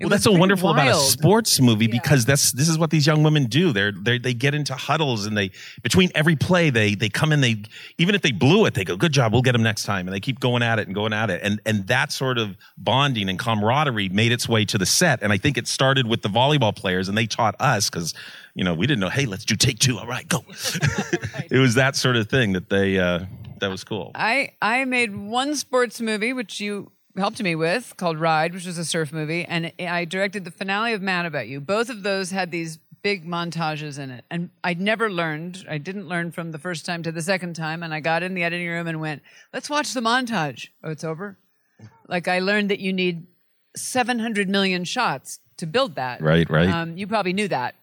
Well, 0.00 0.08
that's 0.08 0.24
so 0.24 0.32
wonderful 0.32 0.70
about 0.70 0.88
a 0.88 0.94
sports 0.94 1.60
movie 1.60 1.86
because 1.86 2.24
that's 2.24 2.52
this 2.52 2.68
is 2.68 2.78
what 2.78 2.90
these 2.90 3.06
young 3.06 3.22
women 3.22 3.46
do. 3.46 3.72
They're 3.72 3.92
they 3.92 4.18
they 4.18 4.34
get 4.34 4.54
into 4.54 4.74
huddles 4.74 5.26
and 5.26 5.36
they 5.36 5.50
between 5.82 6.10
every 6.14 6.36
play 6.36 6.70
they 6.70 6.94
they 6.94 7.08
come 7.08 7.32
in 7.32 7.40
they 7.40 7.62
even 7.98 8.14
if 8.14 8.22
they 8.22 8.32
blew 8.32 8.66
it 8.66 8.74
they 8.74 8.84
go 8.84 8.96
good 8.96 9.12
job 9.12 9.32
we'll 9.32 9.42
get 9.42 9.52
them 9.52 9.62
next 9.62 9.84
time. 9.84 10.06
And 10.06 10.14
they 10.14 10.20
keep 10.20 10.40
going 10.40 10.62
at 10.62 10.78
it 10.78 10.86
and 10.86 10.94
going 10.94 11.12
at 11.12 11.30
it. 11.30 11.40
And 11.42 11.60
and 11.66 11.86
that 11.88 12.12
sort 12.12 12.38
of 12.38 12.56
bonding 12.76 13.28
and 13.28 13.38
camaraderie 13.38 14.08
made 14.08 14.32
its 14.32 14.48
way 14.48 14.64
to 14.66 14.78
the 14.78 14.86
set. 14.86 15.22
And 15.22 15.32
I 15.32 15.38
think 15.38 15.56
it 15.58 15.66
started 15.68 16.06
with 16.06 16.22
the 16.22 16.28
volleyball 16.28 16.74
players 16.74 17.08
and 17.08 17.16
they 17.16 17.26
taught 17.26 17.54
us 17.60 17.90
because 17.90 18.14
you 18.54 18.64
know 18.64 18.74
we 18.74 18.86
didn't 18.86 19.00
know 19.00 19.10
hey 19.10 19.26
let's 19.26 19.44
do 19.44 19.56
take 19.56 19.78
two. 19.78 19.98
All 19.98 20.06
right 20.06 20.26
go. 20.28 20.44
It 21.50 21.58
was 21.58 21.74
that 21.74 21.94
sort 21.96 22.16
of 22.16 22.28
thing 22.28 22.54
that 22.54 22.70
they 22.70 22.98
uh, 22.98 23.20
that 23.60 23.68
was 23.68 23.84
cool. 23.84 24.10
I 24.14 24.50
I 24.60 24.84
made 24.84 25.16
one 25.16 25.54
sports 25.56 26.00
movie 26.00 26.32
which 26.32 26.60
you 26.60 26.90
helped 27.16 27.42
me 27.42 27.54
with 27.54 27.94
called 27.96 28.18
Ride, 28.18 28.54
which 28.54 28.66
was 28.66 28.78
a 28.78 28.84
surf 28.84 29.12
movie, 29.12 29.44
and 29.44 29.72
I 29.78 30.04
directed 30.04 30.44
the 30.44 30.50
finale 30.50 30.92
of 30.92 31.02
Mad 31.02 31.26
About 31.26 31.48
You. 31.48 31.60
Both 31.60 31.88
of 31.90 32.02
those 32.02 32.30
had 32.30 32.50
these 32.50 32.78
big 33.02 33.24
montages 33.26 33.98
in 33.98 34.10
it, 34.10 34.24
and 34.30 34.50
I'd 34.64 34.80
never 34.80 35.10
learned. 35.10 35.64
I 35.68 35.78
didn't 35.78 36.08
learn 36.08 36.32
from 36.32 36.50
the 36.52 36.58
first 36.58 36.84
time 36.84 37.02
to 37.04 37.12
the 37.12 37.22
second 37.22 37.54
time, 37.54 37.82
and 37.82 37.94
I 37.94 38.00
got 38.00 38.22
in 38.22 38.34
the 38.34 38.42
editing 38.42 38.68
room 38.68 38.86
and 38.86 39.00
went, 39.00 39.22
"Let's 39.52 39.70
watch 39.70 39.92
the 39.94 40.00
montage." 40.00 40.68
Oh, 40.82 40.90
it's 40.90 41.04
over. 41.04 41.36
Like 42.08 42.26
I 42.28 42.38
learned 42.40 42.70
that 42.70 42.80
you 42.80 42.92
need 42.92 43.26
700 43.76 44.48
million 44.48 44.84
shots 44.84 45.40
to 45.58 45.66
build 45.66 45.94
that. 45.96 46.20
Right, 46.20 46.48
right. 46.50 46.68
Um, 46.68 46.96
you 46.96 47.06
probably 47.06 47.32
knew 47.32 47.48
that. 47.48 47.74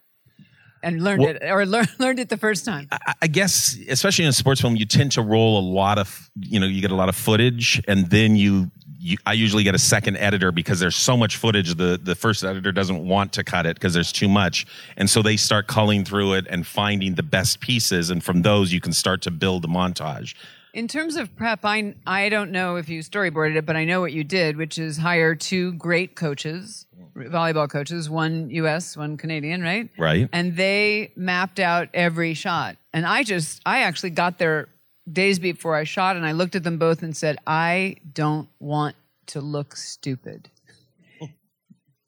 And 0.82 1.02
learned 1.02 1.22
Well- 1.22 1.36
it, 1.36 1.42
or 1.50 1.64
learned 1.74 1.88
learned 1.98 2.18
it 2.18 2.28
the 2.28 2.36
first 2.36 2.64
time. 2.64 2.88
I- 2.92 3.14
I 3.22 3.26
guess, 3.26 3.78
especially 3.88 4.24
in 4.24 4.28
a 4.30 4.32
sports 4.34 4.60
film, 4.60 4.76
you 4.76 4.84
tend 4.84 5.12
to 5.12 5.22
roll 5.22 5.58
a 5.58 5.64
lot 5.66 5.98
of, 5.98 6.30
you 6.40 6.60
know, 6.60 6.66
you 6.66 6.80
get 6.82 6.90
a 6.90 6.94
lot 6.94 7.08
of 7.08 7.16
footage, 7.16 7.80
and 7.88 8.10
then 8.10 8.36
you, 8.36 8.70
you 9.04 9.18
I 9.26 9.34
usually 9.34 9.62
get 9.62 9.74
a 9.74 9.78
second 9.78 10.16
editor 10.16 10.50
because 10.50 10.80
there's 10.80 10.96
so 10.96 11.16
much 11.16 11.36
footage. 11.36 11.74
The 11.74 12.00
the 12.02 12.14
first 12.14 12.42
editor 12.42 12.72
doesn't 12.72 13.06
want 13.06 13.32
to 13.34 13.44
cut 13.44 13.66
it 13.66 13.76
because 13.76 13.92
there's 13.92 14.12
too 14.12 14.28
much, 14.28 14.66
and 14.96 15.08
so 15.08 15.20
they 15.20 15.36
start 15.36 15.66
culling 15.66 16.04
through 16.04 16.32
it 16.34 16.46
and 16.48 16.66
finding 16.66 17.14
the 17.14 17.22
best 17.22 17.60
pieces, 17.60 18.08
and 18.08 18.24
from 18.24 18.42
those 18.42 18.72
you 18.72 18.80
can 18.80 18.92
start 18.92 19.20
to 19.22 19.30
build 19.30 19.64
a 19.64 19.68
montage. 19.68 20.34
In 20.72 20.88
terms 20.88 21.16
of 21.16 21.36
prep, 21.36 21.60
I 21.64 21.94
I 22.06 22.30
don't 22.30 22.50
know 22.50 22.76
if 22.76 22.88
you 22.88 23.00
storyboarded 23.00 23.56
it, 23.56 23.66
but 23.66 23.76
I 23.76 23.84
know 23.84 24.00
what 24.00 24.12
you 24.12 24.24
did, 24.24 24.56
which 24.56 24.78
is 24.78 24.96
hire 24.96 25.34
two 25.34 25.74
great 25.74 26.16
coaches, 26.16 26.86
volleyball 27.14 27.68
coaches, 27.68 28.08
one 28.08 28.48
U.S., 28.50 28.96
one 28.96 29.16
Canadian, 29.18 29.62
right? 29.62 29.88
Right. 29.98 30.28
And 30.32 30.56
they 30.56 31.12
mapped 31.14 31.60
out 31.60 31.90
every 31.92 32.34
shot. 32.34 32.76
And 32.92 33.06
I 33.06 33.22
just, 33.22 33.60
I 33.66 33.80
actually 33.80 34.10
got 34.10 34.38
there 34.38 34.68
days 35.10 35.38
before 35.38 35.74
I 35.74 35.84
shot, 35.84 36.16
and 36.16 36.26
I 36.26 36.32
looked 36.32 36.54
at 36.54 36.64
them 36.64 36.78
both 36.78 37.02
and 37.02 37.16
said, 37.16 37.36
I 37.46 37.96
don't 38.12 38.48
want 38.58 38.96
to 39.26 39.40
look 39.40 39.76
stupid. 39.76 40.50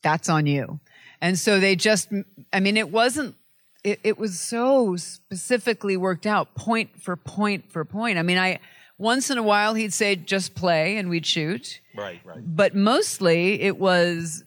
That's 0.03 0.29
on 0.29 0.47
you. 0.47 0.81
And 1.21 1.39
so 1.39 1.59
they 1.59 1.77
just, 1.77 2.09
I 2.53 2.61
mean, 2.61 2.77
it 2.77 2.91
wasn't, 2.91 3.35
it, 3.83 4.01
it 4.05 4.19
was 4.19 4.39
so 4.39 4.97
specifically 4.97 5.97
worked 5.97 6.27
out, 6.27 6.55
point 6.55 7.03
for 7.03 7.17
point 7.17 7.73
for 7.73 7.85
point. 7.85 8.19
I 8.19 8.23
mean, 8.23 8.39
I, 8.39 8.61
once 8.99 9.31
in 9.31 9.39
a 9.39 9.43
while 9.43 9.75
he'd 9.75 9.93
say, 9.93 10.17
just 10.17 10.55
play, 10.55 10.97
and 10.97 11.09
we'd 11.09 11.27
shoot. 11.27 11.81
Right, 11.97 12.21
right. 12.25 12.39
But 12.45 12.75
mostly 12.75 13.61
it 13.63 13.79
was 13.79 14.45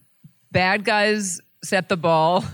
bad 0.51 0.85
guys 0.85 1.41
set 1.63 1.89
the 1.89 1.97
ball, 1.97 2.45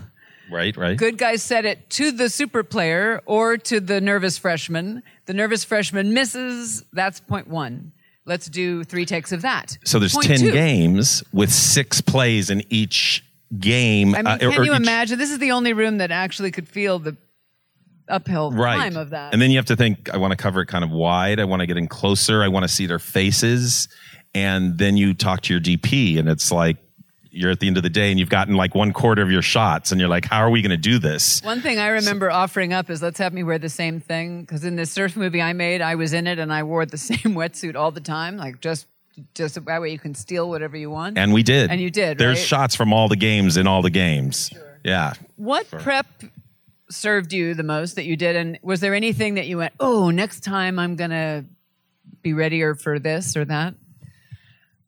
Right, 0.50 0.76
right. 0.76 0.96
good 0.96 1.18
guys 1.18 1.42
said 1.42 1.64
it 1.64 1.90
to 1.90 2.12
the 2.12 2.28
super 2.28 2.62
player 2.62 3.20
or 3.26 3.56
to 3.56 3.80
the 3.80 4.00
nervous 4.00 4.38
freshman. 4.38 5.02
The 5.26 5.34
nervous 5.34 5.64
freshman 5.64 6.14
misses, 6.14 6.84
that's 6.92 7.20
point 7.20 7.48
one. 7.48 7.92
Let's 8.24 8.46
do 8.48 8.82
three 8.84 9.06
takes 9.06 9.30
of 9.32 9.42
that. 9.42 9.78
So 9.84 9.98
there's 10.00 10.12
Point 10.14 10.26
10 10.26 10.38
two. 10.38 10.52
games 10.52 11.22
with 11.32 11.52
six 11.52 12.00
plays 12.00 12.50
in 12.50 12.62
each 12.70 13.24
game. 13.60 14.14
I 14.16 14.18
mean, 14.18 14.26
uh, 14.26 14.38
can 14.38 14.60
or 14.60 14.64
you 14.64 14.74
imagine? 14.74 15.16
This 15.18 15.30
is 15.30 15.38
the 15.38 15.52
only 15.52 15.72
room 15.72 15.98
that 15.98 16.10
actually 16.10 16.50
could 16.50 16.68
feel 16.68 16.98
the 16.98 17.16
uphill 18.08 18.50
Right. 18.50 18.76
climb 18.76 18.96
of 18.96 19.10
that. 19.10 19.32
And 19.32 19.40
then 19.40 19.50
you 19.50 19.56
have 19.58 19.66
to 19.66 19.76
think, 19.76 20.12
I 20.12 20.16
want 20.16 20.32
to 20.32 20.36
cover 20.36 20.60
it 20.60 20.66
kind 20.66 20.82
of 20.84 20.90
wide. 20.90 21.38
I 21.38 21.44
want 21.44 21.60
to 21.60 21.66
get 21.66 21.76
in 21.76 21.86
closer. 21.86 22.42
I 22.42 22.48
want 22.48 22.64
to 22.64 22.68
see 22.68 22.86
their 22.86 22.98
faces. 22.98 23.88
And 24.34 24.76
then 24.78 24.96
you 24.96 25.14
talk 25.14 25.42
to 25.42 25.52
your 25.54 25.60
DP, 25.60 26.18
and 26.18 26.28
it's 26.28 26.50
like, 26.52 26.76
you're 27.36 27.50
at 27.50 27.60
the 27.60 27.66
end 27.66 27.76
of 27.76 27.82
the 27.82 27.90
day 27.90 28.10
and 28.10 28.18
you've 28.18 28.28
gotten 28.30 28.54
like 28.54 28.74
one 28.74 28.92
quarter 28.92 29.22
of 29.22 29.30
your 29.30 29.42
shots, 29.42 29.92
and 29.92 30.00
you're 30.00 30.08
like, 30.08 30.24
how 30.24 30.38
are 30.40 30.50
we 30.50 30.62
going 30.62 30.70
to 30.70 30.76
do 30.76 30.98
this? 30.98 31.40
One 31.42 31.60
thing 31.60 31.78
I 31.78 31.88
remember 31.88 32.30
offering 32.30 32.72
up 32.72 32.90
is 32.90 33.02
let's 33.02 33.18
have 33.18 33.32
me 33.32 33.42
wear 33.42 33.58
the 33.58 33.68
same 33.68 34.00
thing 34.00 34.40
because 34.40 34.64
in 34.64 34.76
this 34.76 34.90
surf 34.90 35.16
movie 35.16 35.42
I 35.42 35.52
made, 35.52 35.80
I 35.82 35.94
was 35.94 36.12
in 36.12 36.26
it 36.26 36.38
and 36.38 36.52
I 36.52 36.62
wore 36.62 36.86
the 36.86 36.98
same 37.10 37.34
wetsuit 37.34 37.76
all 37.76 37.90
the 37.90 38.00
time, 38.00 38.36
like 38.36 38.60
just 38.60 38.86
just 39.34 39.64
that 39.64 39.80
way 39.80 39.90
you 39.90 39.98
can 39.98 40.14
steal 40.14 40.48
whatever 40.48 40.76
you 40.76 40.90
want. 40.90 41.16
And 41.16 41.32
we 41.32 41.42
did. 41.42 41.70
And 41.70 41.80
you 41.80 41.90
did, 41.90 42.18
There's 42.18 42.38
right? 42.38 42.46
shots 42.46 42.76
from 42.76 42.92
all 42.92 43.08
the 43.08 43.16
games 43.16 43.56
in 43.56 43.66
all 43.66 43.80
the 43.80 43.90
games. 43.90 44.50
Yeah. 44.84 45.14
what 45.36 45.68
prep 45.70 46.06
served 46.90 47.32
you 47.32 47.54
the 47.54 47.62
most 47.64 47.96
that 47.96 48.04
you 48.04 48.16
did, 48.16 48.36
and 48.36 48.58
was 48.62 48.80
there 48.80 48.94
anything 48.94 49.34
that 49.34 49.46
you 49.46 49.58
went, 49.58 49.72
oh, 49.80 50.10
next 50.10 50.44
time 50.44 50.78
I'm 50.78 50.96
gonna 50.96 51.44
be 52.22 52.32
readier 52.34 52.74
for 52.74 52.98
this 52.98 53.36
or 53.36 53.44
that? 53.46 53.74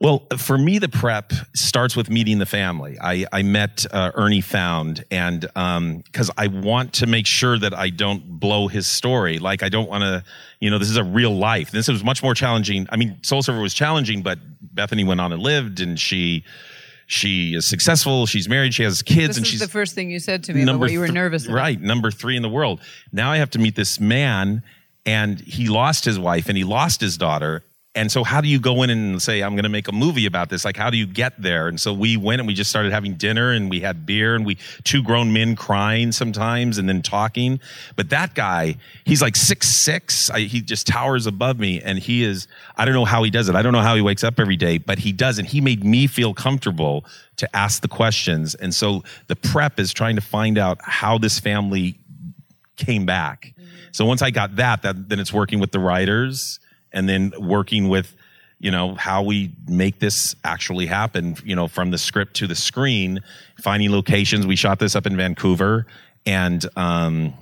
Well, 0.01 0.27
for 0.37 0.57
me, 0.57 0.79
the 0.79 0.89
prep 0.89 1.33
starts 1.57 1.97
with 1.97 2.09
meeting 2.09 2.39
the 2.39 2.47
family. 2.47 2.97
I, 3.01 3.27
I 3.33 3.43
met 3.43 3.85
uh, 3.91 4.13
Ernie 4.15 4.41
Found, 4.43 5.05
and 5.11 5.41
because 5.41 6.31
I 6.37 6.47
want 6.47 6.93
to 6.95 7.07
make 7.07 7.27
sure 7.27 7.59
that 7.59 7.75
I 7.75 7.91
don't 7.91 8.39
blow 8.39 8.69
his 8.69 8.87
story. 8.87 9.41
Like, 9.41 9.65
I 9.65 9.69
don't 9.69 9.89
want 9.89 10.03
to, 10.03 10.23
you 10.61 10.71
know, 10.71 10.79
this 10.79 10.89
is 10.89 10.97
a 10.97 11.03
real 11.03 11.37
life. 11.37 11.73
This 11.73 11.89
was 11.89 12.05
much 12.05 12.23
more 12.23 12.33
challenging. 12.35 12.87
I 12.91 12.97
mean, 12.97 13.19
Soul 13.25 13.43
Surfer 13.43 13.61
was 13.61 13.75
challenging, 13.75 14.23
but 14.23 14.39
Bethany 14.61 15.03
went 15.03 15.21
on 15.21 15.33
and 15.33 15.43
lived, 15.43 15.81
and 15.81 15.99
she 15.99 16.45
she 17.09 17.55
is 17.55 17.67
successful. 17.67 18.27
She's 18.27 18.49
married. 18.49 18.75
She 18.75 18.85
has 18.85 19.03
kids, 19.03 19.29
This 19.29 19.37
and 19.39 19.47
is 19.47 19.51
she's 19.51 19.61
the 19.61 19.67
first 19.67 19.95
thing 19.97 20.11
you 20.11 20.21
said 20.21 20.45
to 20.45 20.53
me 20.55 20.65
what 20.77 20.93
you 20.93 21.01
were 21.01 21.07
th- 21.07 21.15
nervous 21.15 21.47
about. 21.47 21.57
Right, 21.57 21.81
number 21.81 22.13
three 22.13 22.37
in 22.37 22.43
the 22.43 22.49
world. 22.49 22.81
Now 23.11 23.33
I 23.33 23.39
have 23.39 23.51
to 23.51 23.59
meet 23.59 23.75
this 23.75 23.99
man, 23.99 24.63
and 25.05 25.41
he 25.41 25.69
lost 25.69 26.05
his 26.05 26.19
wife 26.21 26.49
and 26.49 26.57
he 26.57 26.65
lost 26.65 27.01
his 27.01 27.17
daughter. 27.17 27.65
And 27.99 28.13
so, 28.13 28.23
how 28.23 28.41
do 28.41 28.47
you 28.47 28.61
go 28.61 28.85
in 28.85 28.91
and 28.91 29.21
say, 29.21 29.43
I'm 29.43 29.55
going 29.55 29.65
to 29.65 29.69
make 29.69 29.89
a 29.89 29.93
movie 29.93 30.25
about 30.25 30.51
this? 30.51 30.65
Like, 30.65 30.77
how 30.77 30.89
do 30.89 30.97
you 30.97 31.05
get 31.05 31.43
there? 31.43 31.67
And 31.67 31.81
so 31.81 31.93
we 31.93 32.17
went 32.17 32.41
and 32.41 32.47
we 32.47 32.55
just 32.55 32.71
started 32.71 32.93
having 32.93 33.15
dinner 33.15 33.51
and 33.51 33.69
we 33.69 33.81
had 33.81 34.07
beer 34.07 34.37
and 34.37 34.47
we, 34.47 34.57
two 34.85 35.03
grown 35.03 35.33
men 35.33 35.57
crying 35.57 36.13
sometimes 36.13 36.79
and 36.79 36.89
then 36.89 37.03
talking. 37.03 37.59
But 37.97 38.11
that 38.11 38.37
guy, 38.37 38.77
he's 39.05 39.21
like 39.21 39.35
six, 39.35 39.67
six. 39.67 40.31
I, 40.31 40.43
he 40.43 40.61
just 40.61 40.87
towers 40.87 41.27
above 41.27 41.59
me 41.59 41.83
and 41.83 41.99
he 41.99 42.23
is, 42.23 42.47
I 42.77 42.85
don't 42.85 42.95
know 42.95 43.05
how 43.05 43.25
he 43.25 43.31
does 43.31 43.49
it. 43.49 43.57
I 43.57 43.63
don't 43.63 43.73
know 43.73 43.83
how 43.83 43.97
he 43.97 44.01
wakes 44.01 44.23
up 44.23 44.39
every 44.39 44.57
day, 44.57 44.79
but 44.79 45.01
he 45.01 45.11
does. 45.11 45.41
And 45.41 45.49
he 45.49 45.61
made 45.61 45.83
me 45.83 46.07
feel 46.07 46.35
comfortable 46.35 47.05
to 47.39 47.57
ask 47.57 47.83
the 47.83 47.89
questions. 47.89 48.55
And 48.55 48.73
so 48.73 49.03
the 49.27 49.35
prep 49.35 49.81
is 49.81 49.93
trying 49.93 50.15
to 50.15 50.23
find 50.23 50.57
out 50.57 50.79
how 50.83 51.19
this 51.19 51.41
family 51.41 51.99
came 52.77 53.07
back. 53.07 53.55
So 53.91 54.07
once 54.07 54.23
I 54.23 54.31
got 54.31 54.55
that, 54.55 54.83
that 54.83 55.09
then 55.09 55.19
it's 55.19 55.33
working 55.33 55.59
with 55.59 55.73
the 55.73 55.81
writers 55.81 56.61
and 56.93 57.09
then 57.09 57.33
working 57.39 57.89
with 57.89 58.15
you 58.61 58.71
know 58.71 58.95
how 58.95 59.23
we 59.23 59.53
make 59.69 60.01
this 60.01 60.35
actually 60.45 60.87
happen 60.87 61.37
you 61.45 61.55
know 61.55 61.69
from 61.69 61.91
the 61.91 61.99
script 61.99 62.35
to 62.35 62.47
the 62.47 62.55
screen 62.55 63.21
finding 63.61 63.91
locations. 63.91 64.47
We 64.47 64.57
shot 64.57 64.79
this 64.79 64.97
up 64.97 65.07
in 65.07 65.17
vancouver 65.17 65.87
and 66.27 66.65
um 66.77 67.35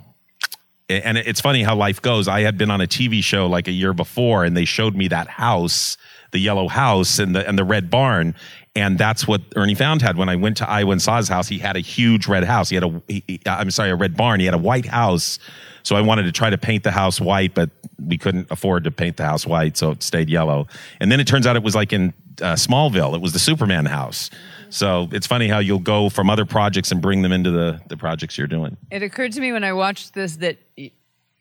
and 0.89 1.17
it's 1.17 1.41
funny 1.41 1.63
how 1.63 1.75
life 1.75 2.01
goes. 2.01 2.29
I 2.29 2.41
had 2.41 2.57
been 2.57 2.71
on 2.71 2.79
a 2.81 2.87
tv 2.87 3.23
show 3.23 3.47
like 3.47 3.67
a 3.67 3.71
year 3.71 3.93
before 3.93 4.45
and 4.45 4.55
they 4.55 4.65
showed 4.65 4.95
me 4.95 5.07
that 5.09 5.27
house 5.27 5.97
the 6.31 6.39
yellow 6.39 6.67
house 6.67 7.19
and 7.19 7.35
the 7.35 7.47
and 7.47 7.57
the 7.57 7.63
red 7.63 7.89
barn 7.89 8.35
and 8.77 8.99
that's 8.99 9.27
what 9.27 9.41
Ernie 9.55 9.73
Found 9.73 10.03
had 10.03 10.17
when 10.17 10.29
I 10.29 10.35
went 10.35 10.57
to 10.57 10.69
Iowa 10.69 10.91
and 10.91 11.01
saw 11.01 11.17
his 11.17 11.27
house. 11.27 11.47
He 11.47 11.57
had 11.57 11.75
a 11.75 11.79
huge 11.79 12.27
red 12.27 12.43
house. 12.43 12.69
He 12.69 12.75
had 12.75 12.83
a, 12.83 13.01
he, 13.07 13.41
I'm 13.47 13.71
sorry, 13.71 13.89
a 13.89 13.95
red 13.95 14.15
barn. 14.15 14.39
He 14.39 14.45
had 14.45 14.53
a 14.53 14.59
white 14.59 14.85
house. 14.85 15.39
So 15.81 15.95
I 15.95 16.01
wanted 16.01 16.23
to 16.23 16.31
try 16.31 16.51
to 16.51 16.59
paint 16.59 16.83
the 16.83 16.91
house 16.91 17.19
white, 17.19 17.55
but 17.55 17.71
we 17.99 18.19
couldn't 18.19 18.51
afford 18.51 18.83
to 18.83 18.91
paint 18.91 19.17
the 19.17 19.25
house 19.25 19.47
white, 19.47 19.77
so 19.77 19.91
it 19.91 20.03
stayed 20.03 20.29
yellow. 20.29 20.67
And 20.99 21.11
then 21.11 21.19
it 21.19 21.25
turns 21.25 21.47
out 21.47 21.55
it 21.55 21.63
was 21.63 21.73
like 21.73 21.91
in 21.91 22.13
uh, 22.39 22.53
Smallville. 22.53 23.15
It 23.15 23.21
was 23.21 23.33
the 23.33 23.39
Superman 23.39 23.87
house. 23.87 24.29
So 24.69 25.09
it's 25.11 25.25
funny 25.25 25.47
how 25.47 25.57
you'll 25.57 25.79
go 25.79 26.09
from 26.09 26.29
other 26.29 26.45
projects 26.45 26.91
and 26.91 27.01
bring 27.01 27.23
them 27.23 27.31
into 27.31 27.49
the 27.49 27.81
the 27.87 27.97
projects 27.97 28.37
you're 28.37 28.45
doing. 28.45 28.77
It 28.91 29.01
occurred 29.01 29.31
to 29.31 29.41
me 29.41 29.53
when 29.53 29.63
I 29.63 29.73
watched 29.73 30.13
this 30.13 30.35
that 30.35 30.59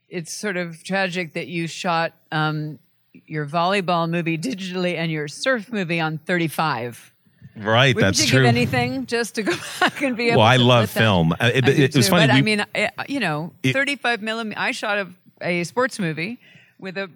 it's 0.09 0.33
sort 0.33 0.57
of 0.57 0.83
tragic 0.85 1.35
that 1.35 1.49
you 1.49 1.67
shot 1.67 2.15
um, 2.33 2.79
your 3.27 3.47
volleyball 3.47 4.09
movie 4.09 4.39
digitally 4.39 4.97
and 4.97 5.11
your 5.11 5.29
surf 5.29 5.73
movie 5.73 6.01
on 6.01 6.19
35. 6.19 7.13
Right, 7.59 7.95
Wouldn't 7.95 8.17
that's 8.17 8.25
you 8.25 8.31
true. 8.31 8.41
give 8.41 8.49
anything 8.49 9.07
just 9.07 9.37
to 9.37 9.43
go 9.43 9.53
back 9.81 10.03
and 10.03 10.17
be 10.17 10.29
able 10.29 10.39
well, 10.41 10.47
I 10.47 10.57
love 10.57 10.91
film. 10.91 11.33
Uh, 11.33 11.51
It, 11.55 11.65
I 11.65 11.67
do 11.69 11.83
it 11.85 11.97
was 11.97 12.09
funny. 12.09 12.27
But 12.27 12.35
I 12.35 12.43
mean, 12.43 12.65
I, 12.75 12.91
you 13.09 13.19
know, 13.21 13.53
It- 13.63 13.73
35 13.73 14.21
millimeter. 14.23 14.61
I 14.61 14.73
shot 14.73 14.99
a, 14.99 15.09
a 15.41 15.65
sports 15.65 15.99
movie 15.99 16.39
with 16.79 16.99
a 16.99 17.11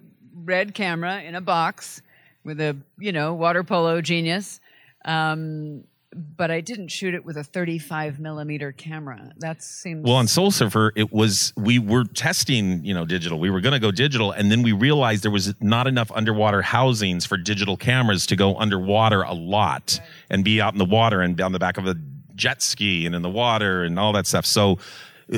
red 0.44 0.72
camera 0.74 1.20
in 1.20 1.34
a 1.34 1.40
box 1.42 2.00
with 2.42 2.58
a, 2.60 2.74
you 2.98 3.12
know, 3.12 3.34
water 3.34 3.62
polo 3.62 4.00
genius. 4.00 4.60
Um, 5.04 5.84
but 6.14 6.50
I 6.50 6.60
didn't 6.60 6.88
shoot 6.88 7.14
it 7.14 7.24
with 7.24 7.36
a 7.36 7.44
35 7.44 8.18
millimeter 8.18 8.72
camera. 8.72 9.32
That 9.38 9.62
seems 9.62 10.04
Well, 10.04 10.16
on 10.16 10.26
Soul 10.26 10.50
Surfer, 10.50 10.92
it 10.96 11.12
was 11.12 11.52
we 11.56 11.78
were 11.78 12.04
testing, 12.04 12.84
you 12.84 12.94
know, 12.94 13.04
digital. 13.04 13.38
We 13.38 13.50
were 13.50 13.60
going 13.60 13.74
to 13.74 13.78
go 13.78 13.92
digital, 13.92 14.32
and 14.32 14.50
then 14.50 14.62
we 14.62 14.72
realized 14.72 15.22
there 15.22 15.30
was 15.30 15.54
not 15.60 15.86
enough 15.86 16.10
underwater 16.12 16.62
housings 16.62 17.24
for 17.24 17.36
digital 17.36 17.76
cameras 17.76 18.26
to 18.26 18.36
go 18.36 18.56
underwater 18.56 19.22
a 19.22 19.34
lot 19.34 20.00
and 20.28 20.44
be 20.44 20.60
out 20.60 20.72
in 20.72 20.78
the 20.78 20.84
water 20.84 21.20
and 21.20 21.40
on 21.40 21.52
the 21.52 21.60
back 21.60 21.78
of 21.78 21.86
a 21.86 21.94
jet 22.34 22.62
ski 22.62 23.06
and 23.06 23.14
in 23.14 23.22
the 23.22 23.30
water 23.30 23.84
and 23.84 23.98
all 23.98 24.12
that 24.12 24.26
stuff. 24.26 24.46
So 24.46 24.78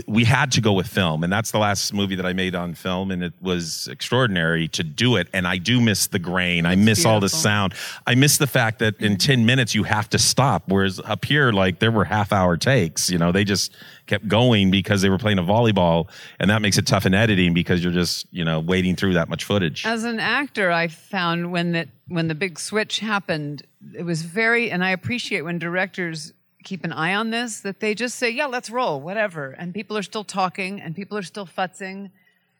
we 0.06 0.24
had 0.24 0.52
to 0.52 0.60
go 0.60 0.72
with 0.72 0.86
film, 0.86 1.22
and 1.22 1.32
that's 1.32 1.50
the 1.50 1.58
last 1.58 1.92
movie 1.92 2.14
that 2.16 2.24
I 2.24 2.32
made 2.32 2.54
on 2.54 2.74
film, 2.74 3.10
and 3.10 3.22
it 3.22 3.34
was 3.40 3.88
extraordinary 3.88 4.68
to 4.68 4.82
do 4.82 5.16
it. 5.16 5.28
And 5.32 5.46
I 5.46 5.58
do 5.58 5.80
miss 5.80 6.06
the 6.06 6.18
grain. 6.18 6.64
I 6.64 6.76
miss 6.76 7.04
all 7.04 7.20
the 7.20 7.28
sound. 7.28 7.74
I 8.06 8.14
miss 8.14 8.38
the 8.38 8.46
fact 8.46 8.78
that 8.78 8.98
in 9.00 9.12
mm-hmm. 9.12 9.32
10 9.32 9.46
minutes 9.46 9.74
you 9.74 9.82
have 9.82 10.08
to 10.10 10.18
stop. 10.18 10.64
Whereas 10.66 10.98
up 11.04 11.24
here, 11.24 11.52
like 11.52 11.78
there 11.78 11.90
were 11.90 12.04
half 12.04 12.32
hour 12.32 12.56
takes, 12.56 13.10
you 13.10 13.18
know, 13.18 13.32
they 13.32 13.44
just 13.44 13.74
kept 14.06 14.26
going 14.26 14.70
because 14.70 15.02
they 15.02 15.10
were 15.10 15.18
playing 15.18 15.38
a 15.38 15.42
volleyball. 15.42 16.08
And 16.40 16.50
that 16.50 16.62
makes 16.62 16.78
it 16.78 16.86
tough 16.86 17.04
in 17.04 17.12
editing 17.12 17.52
because 17.52 17.82
you're 17.82 17.92
just, 17.92 18.26
you 18.30 18.44
know, 18.44 18.60
wading 18.60 18.96
through 18.96 19.14
that 19.14 19.28
much 19.28 19.44
footage. 19.44 19.84
As 19.84 20.04
an 20.04 20.20
actor, 20.20 20.70
I 20.70 20.88
found 20.88 21.52
when 21.52 21.72
that 21.72 21.88
when 22.08 22.28
the 22.28 22.34
big 22.34 22.58
switch 22.58 22.98
happened, 22.98 23.62
it 23.96 24.02
was 24.02 24.22
very, 24.22 24.70
and 24.70 24.84
I 24.84 24.90
appreciate 24.90 25.42
when 25.42 25.58
directors 25.58 26.32
keep 26.62 26.84
an 26.84 26.92
eye 26.92 27.14
on 27.14 27.30
this 27.30 27.60
that 27.60 27.80
they 27.80 27.94
just 27.94 28.16
say, 28.16 28.30
"Yeah, 28.30 28.46
let's 28.46 28.70
roll, 28.70 29.00
whatever," 29.00 29.52
and 29.52 29.74
people 29.74 29.96
are 29.96 30.02
still 30.02 30.24
talking 30.24 30.80
and 30.80 30.94
people 30.94 31.16
are 31.18 31.22
still 31.22 31.46
futzing, 31.46 32.10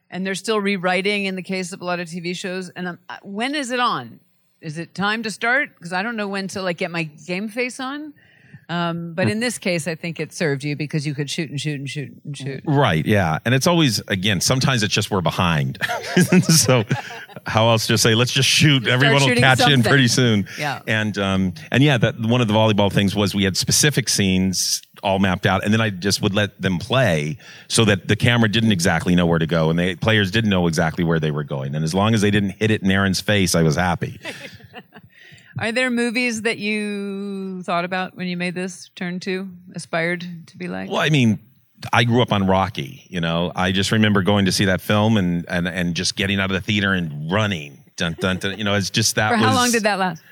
and 0.09 0.25
they're 0.25 0.35
still 0.35 0.59
rewriting 0.59 1.25
in 1.25 1.35
the 1.35 1.41
case 1.41 1.73
of 1.73 1.81
a 1.81 1.85
lot 1.85 1.99
of 1.99 2.07
TV 2.07 2.35
shows. 2.35 2.69
And 2.69 2.87
um, 2.87 2.99
uh, 3.09 3.17
when 3.23 3.55
is 3.55 3.71
it 3.71 3.79
on? 3.79 4.19
Is 4.61 4.77
it 4.77 4.95
time 4.95 5.23
to 5.23 5.31
start? 5.31 5.75
Because 5.75 5.91
I 5.91 6.03
don't 6.03 6.15
know 6.15 6.27
when 6.27 6.47
to 6.49 6.61
like 6.61 6.77
get 6.77 6.91
my 6.91 7.03
game 7.03 7.49
face 7.49 7.79
on. 7.79 8.13
Um, 8.69 9.13
but 9.13 9.29
in 9.29 9.39
this 9.39 9.57
case, 9.57 9.87
I 9.87 9.95
think 9.95 10.19
it 10.19 10.33
served 10.33 10.63
you 10.63 10.75
because 10.75 11.05
you 11.05 11.13
could 11.13 11.29
shoot 11.29 11.49
and 11.49 11.59
shoot 11.59 11.79
and 11.79 11.89
shoot 11.89 12.13
and 12.23 12.37
shoot. 12.37 12.63
Right. 12.65 13.05
Yeah. 13.05 13.39
And 13.45 13.53
it's 13.53 13.67
always, 13.67 13.99
again, 14.07 14.41
sometimes 14.41 14.83
it's 14.83 14.93
just 14.93 15.11
we're 15.11 15.21
behind. 15.21 15.77
so 16.43 16.83
how 17.45 17.69
else 17.69 17.87
just 17.87 18.03
say, 18.03 18.15
let's 18.15 18.31
just 18.31 18.49
shoot. 18.49 18.87
Everyone 18.87 19.23
will 19.23 19.35
catch 19.35 19.67
in 19.67 19.83
pretty 19.83 20.07
soon. 20.07 20.47
Yeah. 20.57 20.81
And, 20.87 21.17
um, 21.17 21.53
and 21.71 21.83
yeah, 21.83 21.97
that 21.97 22.19
one 22.19 22.41
of 22.41 22.47
the 22.47 22.53
volleyball 22.53 22.91
things 22.91 23.15
was 23.15 23.35
we 23.35 23.43
had 23.43 23.57
specific 23.57 24.09
scenes 24.09 24.81
all 25.03 25.19
mapped 25.19 25.45
out, 25.45 25.63
and 25.63 25.73
then 25.73 25.81
I 25.81 25.89
just 25.89 26.21
would 26.21 26.33
let 26.33 26.59
them 26.61 26.79
play 26.79 27.37
so 27.67 27.85
that 27.85 28.07
the 28.07 28.15
camera 28.15 28.49
didn't 28.49 28.71
exactly 28.71 29.15
know 29.15 29.25
where 29.25 29.39
to 29.39 29.45
go, 29.45 29.69
and 29.69 29.77
the 29.77 29.95
players 29.95 30.31
didn't 30.31 30.49
know 30.49 30.65
exactly 30.65 31.03
where 31.03 31.19
they 31.19 31.29
were 31.29 31.43
going. 31.43 31.75
And 31.75 31.83
as 31.83 31.93
long 31.93 32.13
as 32.13 32.21
they 32.21 32.31
didn't 32.31 32.51
hit 32.51 32.71
it 32.71 32.81
in 32.81 32.89
Erin's 32.89 33.19
face, 33.19 33.53
I 33.53 33.61
was 33.61 33.75
happy. 33.75 34.19
Are 35.59 35.71
there 35.71 35.89
movies 35.89 36.43
that 36.43 36.57
you 36.57 37.61
thought 37.63 37.85
about 37.85 38.15
when 38.15 38.27
you 38.27 38.37
made 38.37 38.55
this 38.55 38.89
turn 38.95 39.19
to, 39.21 39.49
aspired 39.75 40.25
to 40.47 40.57
be 40.57 40.67
like? 40.67 40.89
Well, 40.89 40.99
I 40.99 41.09
mean, 41.09 41.39
I 41.91 42.03
grew 42.03 42.21
up 42.21 42.31
on 42.31 42.47
Rocky. 42.47 43.05
You 43.09 43.21
know, 43.21 43.51
I 43.55 43.71
just 43.71 43.91
remember 43.91 44.23
going 44.23 44.45
to 44.45 44.51
see 44.51 44.65
that 44.65 44.81
film 44.81 45.17
and 45.17 45.45
and 45.47 45.67
and 45.67 45.95
just 45.95 46.15
getting 46.15 46.39
out 46.39 46.49
of 46.49 46.55
the 46.55 46.61
theater 46.61 46.93
and 46.93 47.31
running. 47.31 47.83
Dun 47.95 48.15
dun 48.19 48.37
dun. 48.37 48.57
You 48.57 48.63
know, 48.63 48.73
it's 48.75 48.89
just 48.89 49.15
that. 49.15 49.31
For 49.31 49.37
how 49.37 49.47
was, 49.47 49.55
long 49.55 49.71
did 49.71 49.83
that 49.83 49.99
last? 49.99 50.23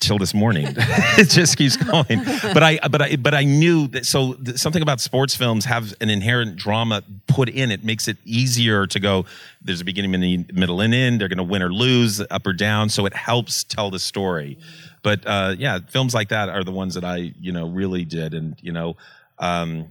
Till 0.00 0.18
this 0.18 0.34
morning. 0.34 0.66
it 0.76 1.28
just 1.28 1.56
keeps 1.56 1.76
going. 1.76 2.24
But 2.54 2.62
I, 2.62 2.78
but 2.88 3.02
I, 3.02 3.16
but 3.16 3.34
I 3.34 3.44
knew 3.44 3.88
that. 3.88 4.06
So 4.06 4.34
th- 4.34 4.56
something 4.56 4.82
about 4.82 5.00
sports 5.00 5.34
films 5.34 5.64
have 5.64 5.94
an 6.00 6.10
inherent 6.10 6.56
drama 6.56 7.02
put 7.26 7.48
in. 7.48 7.70
It 7.70 7.84
makes 7.84 8.06
it 8.06 8.18
easier 8.24 8.86
to 8.86 9.00
go. 9.00 9.26
There's 9.60 9.80
a 9.80 9.84
beginning, 9.84 10.46
middle, 10.52 10.80
and 10.80 10.94
end. 10.94 11.20
They're 11.20 11.28
going 11.28 11.38
to 11.38 11.44
win 11.44 11.62
or 11.62 11.72
lose, 11.72 12.20
up 12.30 12.46
or 12.46 12.52
down. 12.52 12.88
So 12.88 13.04
it 13.04 13.14
helps 13.14 13.64
tell 13.64 13.90
the 13.90 13.98
story. 13.98 14.58
But 15.02 15.26
uh, 15.26 15.54
yeah, 15.58 15.78
films 15.88 16.14
like 16.14 16.28
that 16.28 16.48
are 16.48 16.64
the 16.64 16.72
ones 16.72 16.94
that 16.94 17.04
I, 17.04 17.32
you 17.40 17.52
know, 17.52 17.68
really 17.68 18.04
did. 18.04 18.34
And 18.34 18.56
you 18.60 18.72
know, 18.72 18.96
um, 19.38 19.90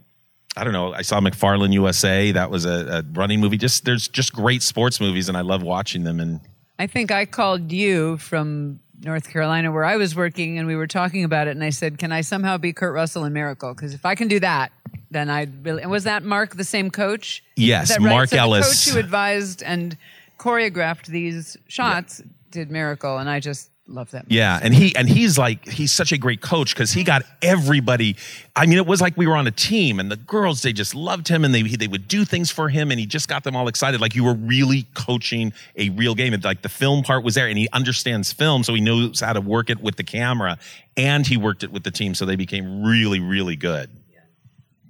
I 0.58 0.64
don't 0.64 0.74
know. 0.74 0.94
I 0.94 1.02
saw 1.02 1.20
McFarland 1.20 1.74
USA. 1.74 2.32
That 2.32 2.50
was 2.50 2.66
a, 2.66 3.00
a 3.00 3.04
running 3.14 3.42
movie. 3.42 3.58
Just 3.58 3.86
there's 3.86 4.08
just 4.08 4.34
great 4.34 4.64
sports 4.64 5.02
movies, 5.02 5.28
and 5.28 5.38
I 5.38 5.42
love 5.42 5.62
watching 5.62 6.04
them. 6.04 6.20
And 6.20 6.40
I 6.80 6.88
think 6.88 7.12
I 7.12 7.26
called 7.26 7.72
you 7.72 8.18
from 8.18 8.80
North 9.02 9.30
Carolina 9.30 9.72
where 9.72 9.86
I 9.86 9.98
was 9.98 10.16
working 10.16 10.58
and 10.58 10.68
we 10.68 10.76
were 10.76 10.88
talking 10.88 11.24
about 11.24 11.48
it 11.48 11.52
and 11.52 11.64
I 11.64 11.70
said, 11.70 11.98
"Can 11.98 12.12
I 12.12 12.22
somehow 12.22 12.58
be 12.58 12.74
Kurt 12.74 12.94
Russell 12.94 13.26
in 13.26 13.34
Miracle? 13.34 13.74
Because 13.74 13.94
if 13.94 14.06
I 14.06 14.16
can 14.16 14.28
do 14.28 14.40
that, 14.40 14.72
then 15.12 15.30
I'd 15.30 15.66
really." 15.66 15.82
And 15.82 15.92
was 15.92 16.06
that 16.06 16.24
Mark 16.24 16.56
the 16.56 16.64
same 16.64 16.90
coach? 16.90 17.44
Yes, 17.56 17.90
Is 17.90 17.98
that 17.98 18.04
right? 18.04 18.10
Mark 18.12 18.30
so 18.30 18.38
Ellis. 18.38 18.86
the 18.86 18.92
coach 18.92 18.94
who 18.94 19.00
advised 19.00 19.64
and 19.64 19.98
choreographed 20.40 21.08
these 21.08 21.58
shots 21.68 22.22
did 22.52 22.72
Miracle, 22.72 23.18
and 23.18 23.30
I 23.30 23.40
just 23.40 23.70
love 23.88 24.12
that. 24.12 24.26
movie. 24.26 24.36
yeah, 24.36 24.60
and 24.62 24.74
he 24.74 24.96
and 24.96 25.08
he's 25.08 25.38
like 25.38 25.68
he's 25.68 25.92
such 25.92 26.12
a 26.12 26.18
great 26.18 26.42
coach 26.42 26.74
because 26.74 26.92
he 26.92 27.04
got 27.04 27.24
everybody. 27.42 28.16
I 28.56 28.66
mean, 28.66 28.78
it 28.78 28.86
was 28.86 29.02
like 29.02 29.16
we 29.18 29.28
were 29.28 29.36
on 29.36 29.48
a 29.48 29.52
team, 29.52 30.00
and 30.00 30.12
the 30.12 30.16
girls 30.16 30.62
they 30.62 30.74
just 30.74 30.96
loved 30.96 31.28
him, 31.28 31.46
and 31.46 31.54
they 31.54 31.64
they 31.64 31.88
would 31.88 32.08
do 32.08 32.26
things 32.26 32.52
for 32.52 32.70
him, 32.70 32.92
and 32.92 33.00
he 33.00 33.06
just 33.06 33.28
got 33.28 33.44
them 33.44 33.56
all 33.56 33.68
excited. 33.68 34.02
Like 34.02 34.16
you 34.16 34.24
were 34.24 34.34
really 34.34 34.88
coaching 34.94 35.54
a 35.76 35.90
real 35.90 36.16
game, 36.16 36.34
and 36.34 36.44
like 36.44 36.62
the 36.62 36.70
film 36.70 37.04
part 37.04 37.24
was 37.24 37.36
there, 37.36 37.48
and 37.48 37.58
he 37.58 37.68
understands 37.74 38.32
film, 38.32 38.64
so 38.64 38.74
he 38.74 38.82
knows 38.82 39.20
how 39.20 39.34
to 39.34 39.42
work 39.42 39.70
it 39.70 39.82
with 39.82 39.96
the 39.96 40.04
camera, 40.04 40.58
and 40.98 41.28
he 41.28 41.38
worked 41.38 41.64
it 41.64 41.72
with 41.72 41.84
the 41.84 41.92
team, 41.92 42.16
so 42.16 42.26
they 42.26 42.36
became 42.36 42.84
really 42.84 43.20
really 43.20 43.56
good. 43.56 43.90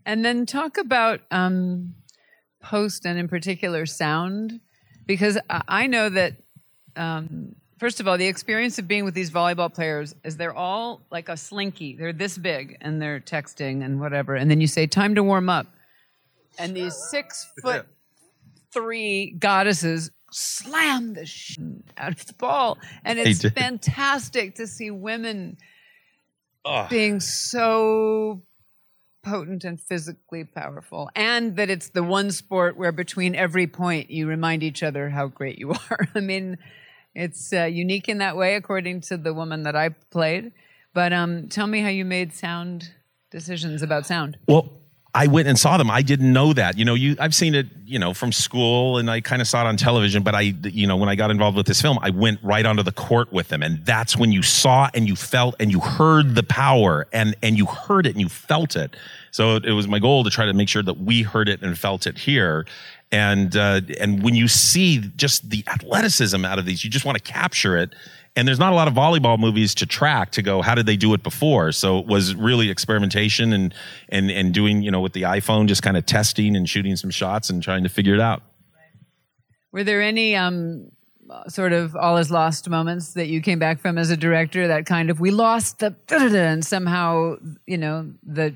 And 0.08 0.24
then 0.24 0.46
talk 0.46 0.78
about 0.78 1.22
um, 1.32 1.96
post 2.62 3.08
and 3.08 3.18
in 3.18 3.28
particular 3.28 3.86
sound, 3.86 4.60
because 5.06 5.38
I 5.50 5.62
I 5.68 5.88
know 5.88 6.10
that 6.10 6.34
um, 6.96 7.56
first 7.78 8.00
of 8.00 8.08
all, 8.08 8.18
the 8.18 8.28
experience 8.28 8.80
of 8.80 8.88
being 8.88 9.06
with 9.06 9.14
these 9.14 9.32
volleyball 9.32 9.74
players 9.74 10.16
is 10.24 10.38
they're 10.38 10.56
all 10.56 11.02
like 11.12 11.30
a 11.30 11.38
slinky. 11.38 11.96
They're 11.96 12.14
this 12.14 12.38
big 12.38 12.78
and 12.82 13.02
they're 13.02 13.20
texting 13.20 13.84
and 13.84 14.00
whatever, 14.00 14.36
and 14.36 14.50
then 14.50 14.62
you 14.62 14.68
say 14.68 14.88
time 14.88 15.16
to 15.16 15.24
warm 15.24 15.50
up, 15.50 15.68
and 16.58 16.76
these 16.76 16.96
six 17.10 17.52
foot 17.62 17.86
three 18.74 19.32
goddesses 19.40 20.12
slam 20.32 21.14
the 21.14 21.26
shit 21.26 21.64
out 21.98 22.12
of 22.12 22.26
the 22.26 22.34
ball, 22.34 22.78
and 23.04 23.20
it's 23.20 23.42
fantastic 23.50 24.56
to 24.56 24.68
see 24.68 24.92
women 24.92 25.58
Oh. 26.68 26.88
being 26.90 27.20
so 27.20 28.42
potent 29.24 29.64
and 29.64 29.80
physically 29.80 30.44
powerful 30.44 31.12
and 31.16 31.58
that 31.58 31.70
it's 31.70 31.90
the 31.90 32.02
one 32.02 32.32
sport 32.32 32.76
where 32.76 32.92
between 32.92 33.36
every 33.36 33.68
point 33.68 34.10
you 34.10 34.26
remind 34.26 34.64
each 34.64 34.82
other 34.82 35.10
how 35.10 35.28
great 35.28 35.60
you 35.60 35.72
are. 35.92 36.08
I 36.16 36.22
mean 36.22 36.58
it's 37.16 37.54
uh, 37.54 37.64
unique 37.64 38.10
in 38.10 38.20
that 38.20 38.36
way 38.36 38.56
according 38.56 39.02
to 39.02 39.18
the 39.18 39.34
woman 39.34 39.64
that 39.64 39.76
i 39.76 39.90
played 39.90 40.52
but 40.94 41.12
um, 41.12 41.50
tell 41.50 41.68
me 41.68 41.82
how 41.82 41.90
you 41.90 42.06
made 42.06 42.34
sound 42.34 42.92
decisions 43.32 43.82
about 43.82 44.06
sound 44.06 44.38
Well, 44.48 44.72
I 45.16 45.28
went 45.28 45.48
and 45.48 45.58
saw 45.58 45.78
them. 45.78 45.90
I 45.90 46.02
didn't 46.02 46.34
know 46.34 46.52
that. 46.52 46.78
You 46.78 46.84
know, 46.84 46.94
you 46.94 47.16
I've 47.22 47.34
seen 47.34 47.56
it, 47.56 47.68
you 47.86 47.98
know, 47.98 48.14
from 48.14 48.34
school 48.34 48.98
and 48.98 49.10
I 49.10 49.22
kind 49.22 49.42
of 49.42 49.48
saw 49.48 49.62
it 49.64 49.68
on 49.68 49.78
television, 49.78 50.24
but 50.24 50.36
I 50.36 50.54
you 50.64 50.86
know, 50.86 50.98
when 50.98 51.08
I 51.08 51.16
got 51.16 51.32
involved 51.32 51.56
with 51.56 51.68
this 51.68 51.82
film, 51.82 51.98
I 52.02 52.10
went 52.10 52.40
right 52.44 52.66
onto 52.66 52.84
the 52.84 52.92
court 52.92 53.32
with 53.32 53.48
them 53.48 53.64
and 53.64 53.84
that's 53.86 54.18
when 54.18 54.34
you 54.34 54.44
saw 54.44 54.90
and 54.94 55.08
you 55.08 55.16
felt 55.16 55.56
and 55.58 55.72
you 55.72 55.80
heard 55.80 56.36
the 56.36 56.44
power 56.44 57.08
and 57.14 57.34
and 57.42 57.58
you 57.58 57.66
heard 57.66 58.06
it 58.06 58.12
and 58.12 58.20
you 58.20 58.28
felt 58.28 58.76
it. 58.76 58.98
So 59.32 59.56
it 59.56 59.72
was 59.72 59.88
my 59.88 60.00
goal 60.00 60.26
to 60.26 60.30
try 60.30 60.46
to 60.46 60.54
make 60.54 60.68
sure 60.68 60.84
that 60.84 60.98
we 60.98 61.22
heard 61.22 61.48
it 61.48 61.62
and 61.62 61.78
felt 61.78 62.08
it 62.08 62.18
here. 62.18 62.66
And 63.12 63.56
uh, 63.56 63.82
and 64.00 64.24
when 64.24 64.36
you 64.36 64.48
see 64.48 65.00
just 65.16 65.50
the 65.50 65.64
athleticism 65.68 66.44
out 66.44 66.60
of 66.60 66.66
these, 66.66 66.84
you 66.84 66.90
just 66.90 67.06
want 67.06 67.18
to 67.18 67.24
capture 67.24 67.78
it. 67.78 67.94
And 68.38 68.46
there's 68.46 68.60
not 68.60 68.74
a 68.74 68.76
lot 68.76 68.90
of 68.90 68.94
volleyball 68.94 69.40
movies 69.40 69.74
to 69.76 69.86
track 69.86 70.32
to 70.32 70.42
go, 70.42 70.62
how 70.62 70.76
did 70.76 70.86
they 70.86 70.98
do 70.98 71.14
it 71.14 71.24
before? 71.24 71.72
So 71.72 72.00
it 72.00 72.08
was 72.08 72.36
really 72.36 72.70
experimentation 72.70 73.54
and 73.54 73.74
and 74.10 74.30
and 74.30 74.54
doing, 74.54 74.82
you 74.82 74.92
know, 74.92 75.00
with 75.00 75.14
the 75.14 75.22
iPhone, 75.22 75.68
just 75.68 75.84
kind 75.84 75.96
of 75.96 76.06
testing 76.06 76.56
and 76.56 76.68
shooting 76.68 76.96
some 76.96 77.12
shots 77.12 77.50
and 77.50 77.64
trying 77.64 77.84
to 77.84 77.90
figure 77.90 78.14
it 78.14 78.20
out. 78.20 78.42
were 79.72 79.84
there 79.84 80.02
any 80.02 80.36
um, 80.36 80.92
sort 81.48 81.74
of 81.74 81.96
all 81.96 82.18
is 82.18 82.32
lost 82.32 82.70
moments 82.70 83.14
that 83.14 83.28
you 83.28 83.42
came 83.42 83.60
back 83.60 83.80
from 83.80 83.98
as 83.98 84.10
a 84.10 84.18
director 84.18 84.68
that 84.68 84.86
kind 84.86 85.10
of 85.10 85.20
we 85.20 85.32
lost 85.32 85.80
the 85.80 85.96
and 86.10 86.66
somehow 86.66 87.36
you 87.66 87.78
know 87.78 88.12
the 88.24 88.54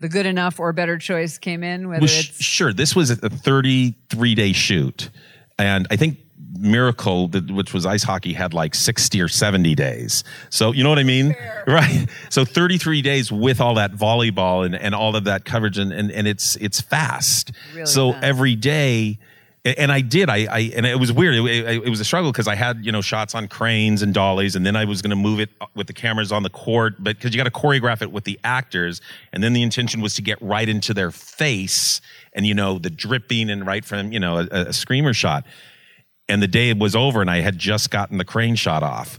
the 0.00 0.08
good 0.08 0.26
enough 0.26 0.60
or 0.60 0.72
better 0.72 0.98
choice 0.98 1.38
came 1.38 1.62
in 1.62 1.88
whether 1.88 2.00
Well, 2.00 2.10
it's 2.10 2.42
sure, 2.42 2.72
this 2.72 2.94
was 2.94 3.10
a 3.10 3.16
33 3.16 4.34
day 4.34 4.52
shoot, 4.52 5.10
and 5.58 5.86
I 5.90 5.96
think 5.96 6.18
Miracle, 6.58 7.28
which 7.28 7.74
was 7.74 7.84
ice 7.84 8.02
hockey, 8.02 8.32
had 8.32 8.54
like 8.54 8.74
60 8.74 9.20
or 9.20 9.28
70 9.28 9.74
days. 9.74 10.24
So 10.50 10.72
you 10.72 10.82
know 10.84 10.88
what 10.88 10.98
I 10.98 11.04
mean, 11.04 11.34
right? 11.66 12.06
So 12.30 12.44
33 12.44 13.02
days 13.02 13.32
with 13.32 13.60
all 13.60 13.74
that 13.74 13.92
volleyball 13.92 14.64
and, 14.64 14.74
and 14.74 14.94
all 14.94 15.16
of 15.16 15.24
that 15.24 15.44
coverage, 15.44 15.78
and 15.78 15.92
and, 15.92 16.10
and 16.10 16.26
it's 16.26 16.56
it's 16.56 16.80
fast. 16.80 17.52
Really 17.74 17.86
so 17.86 18.12
fast. 18.12 18.24
every 18.24 18.56
day. 18.56 19.18
And 19.64 19.90
I 19.90 20.02
did. 20.02 20.28
I, 20.28 20.46
I 20.50 20.72
and 20.76 20.84
it 20.84 21.00
was 21.00 21.10
weird. 21.10 21.34
It, 21.36 21.44
it, 21.46 21.84
it 21.84 21.88
was 21.88 21.98
a 21.98 22.04
struggle 22.04 22.30
because 22.30 22.46
I 22.46 22.54
had 22.54 22.84
you 22.84 22.92
know 22.92 23.00
shots 23.00 23.34
on 23.34 23.48
cranes 23.48 24.02
and 24.02 24.12
dollies, 24.12 24.56
and 24.56 24.66
then 24.66 24.76
I 24.76 24.84
was 24.84 25.00
going 25.00 25.10
to 25.10 25.16
move 25.16 25.40
it 25.40 25.48
uh, 25.60 25.66
with 25.74 25.86
the 25.86 25.94
cameras 25.94 26.32
on 26.32 26.42
the 26.42 26.50
court, 26.50 26.96
but 26.98 27.16
because 27.16 27.34
you 27.34 27.42
got 27.42 27.44
to 27.44 27.60
choreograph 27.60 28.02
it 28.02 28.12
with 28.12 28.24
the 28.24 28.38
actors, 28.44 29.00
and 29.32 29.42
then 29.42 29.54
the 29.54 29.62
intention 29.62 30.02
was 30.02 30.14
to 30.16 30.22
get 30.22 30.40
right 30.42 30.68
into 30.68 30.92
their 30.92 31.10
face, 31.10 32.02
and 32.34 32.46
you 32.46 32.52
know 32.52 32.78
the 32.78 32.90
dripping 32.90 33.48
and 33.48 33.66
right 33.66 33.86
from 33.86 34.12
you 34.12 34.20
know 34.20 34.38
a, 34.38 34.48
a 34.50 34.72
screamer 34.74 35.14
shot 35.14 35.46
and 36.28 36.42
the 36.42 36.48
day 36.48 36.72
was 36.72 36.96
over 36.96 37.20
and 37.20 37.30
I 37.30 37.40
had 37.40 37.58
just 37.58 37.90
gotten 37.90 38.18
the 38.18 38.24
crane 38.24 38.54
shot 38.54 38.82
off. 38.82 39.18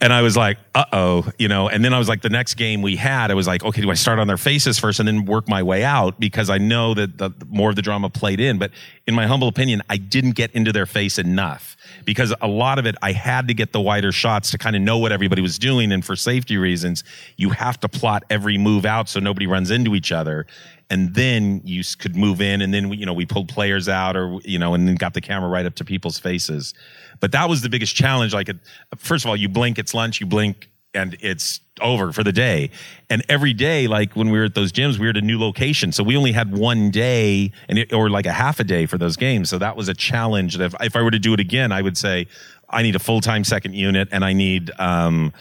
And 0.00 0.12
I 0.12 0.20
was 0.20 0.36
like, 0.36 0.58
uh 0.74 0.84
oh, 0.92 1.30
you 1.38 1.48
know, 1.48 1.68
and 1.68 1.82
then 1.84 1.94
I 1.94 1.98
was 1.98 2.08
like, 2.08 2.20
the 2.20 2.28
next 2.28 2.54
game 2.54 2.82
we 2.82 2.96
had, 2.96 3.30
I 3.30 3.34
was 3.34 3.46
like, 3.46 3.64
okay, 3.64 3.80
do 3.80 3.90
I 3.90 3.94
start 3.94 4.18
on 4.18 4.26
their 4.26 4.36
faces 4.36 4.78
first 4.78 5.00
and 5.00 5.08
then 5.08 5.24
work 5.24 5.48
my 5.48 5.62
way 5.62 5.84
out? 5.84 6.20
Because 6.20 6.50
I 6.50 6.58
know 6.58 6.92
that 6.94 7.16
the, 7.16 7.30
more 7.48 7.70
of 7.70 7.76
the 7.76 7.82
drama 7.82 8.10
played 8.10 8.38
in. 8.38 8.58
But 8.58 8.72
in 9.06 9.14
my 9.14 9.26
humble 9.26 9.48
opinion, 9.48 9.82
I 9.88 9.96
didn't 9.96 10.32
get 10.32 10.50
into 10.52 10.70
their 10.70 10.84
face 10.84 11.18
enough 11.18 11.76
because 12.04 12.34
a 12.42 12.48
lot 12.48 12.78
of 12.78 12.84
it, 12.86 12.94
I 13.00 13.12
had 13.12 13.48
to 13.48 13.54
get 13.54 13.72
the 13.72 13.80
wider 13.80 14.12
shots 14.12 14.50
to 14.50 14.58
kind 14.58 14.76
of 14.76 14.82
know 14.82 14.98
what 14.98 15.12
everybody 15.12 15.40
was 15.40 15.58
doing. 15.58 15.92
And 15.92 16.04
for 16.04 16.14
safety 16.14 16.58
reasons, 16.58 17.02
you 17.36 17.50
have 17.50 17.80
to 17.80 17.88
plot 17.88 18.24
every 18.28 18.58
move 18.58 18.84
out 18.84 19.08
so 19.08 19.18
nobody 19.18 19.46
runs 19.46 19.70
into 19.70 19.94
each 19.94 20.12
other. 20.12 20.46
And 20.88 21.14
then 21.14 21.62
you 21.64 21.82
could 21.98 22.14
move 22.14 22.40
in, 22.40 22.62
and 22.62 22.72
then 22.72 22.92
you 22.92 23.06
know 23.06 23.12
we 23.12 23.26
pulled 23.26 23.48
players 23.48 23.88
out, 23.88 24.16
or 24.16 24.38
you 24.44 24.56
know, 24.56 24.72
and 24.72 24.86
then 24.86 24.94
got 24.94 25.14
the 25.14 25.20
camera 25.20 25.50
right 25.50 25.66
up 25.66 25.74
to 25.76 25.84
people's 25.84 26.16
faces. 26.16 26.74
But 27.20 27.32
that 27.32 27.48
was 27.48 27.62
the 27.62 27.68
biggest 27.68 27.94
challenge. 27.94 28.34
Like, 28.34 28.50
first 28.96 29.24
of 29.24 29.28
all, 29.28 29.36
you 29.36 29.48
blink, 29.48 29.78
it's 29.78 29.94
lunch. 29.94 30.20
You 30.20 30.26
blink, 30.26 30.68
and 30.96 31.16
it's 31.20 31.60
over 31.80 32.12
for 32.12 32.24
the 32.24 32.32
day. 32.32 32.70
And 33.10 33.22
every 33.28 33.52
day, 33.52 33.86
like 33.86 34.16
when 34.16 34.30
we 34.30 34.38
were 34.38 34.46
at 34.46 34.54
those 34.54 34.72
gyms, 34.72 34.98
we 34.98 35.06
were 35.06 35.10
at 35.10 35.16
a 35.16 35.20
new 35.20 35.38
location, 35.38 35.92
so 35.92 36.02
we 36.02 36.16
only 36.16 36.32
had 36.32 36.56
one 36.56 36.90
day, 36.90 37.52
and 37.68 37.78
it, 37.78 37.92
or 37.92 38.08
like 38.08 38.26
a 38.26 38.32
half 38.32 38.58
a 38.58 38.64
day 38.64 38.86
for 38.86 38.98
those 38.98 39.16
games. 39.16 39.50
So 39.50 39.58
that 39.58 39.76
was 39.76 39.88
a 39.88 39.94
challenge. 39.94 40.56
That 40.56 40.64
if, 40.64 40.74
if 40.80 40.96
I 40.96 41.02
were 41.02 41.10
to 41.10 41.18
do 41.18 41.34
it 41.34 41.40
again, 41.40 41.70
I 41.70 41.82
would 41.82 41.98
say 41.98 42.26
I 42.70 42.82
need 42.82 42.96
a 42.96 42.98
full 42.98 43.20
time 43.20 43.44
second 43.44 43.74
unit, 43.74 44.08
and 44.10 44.24
I 44.24 44.32
need, 44.32 44.70
um, 44.78 45.32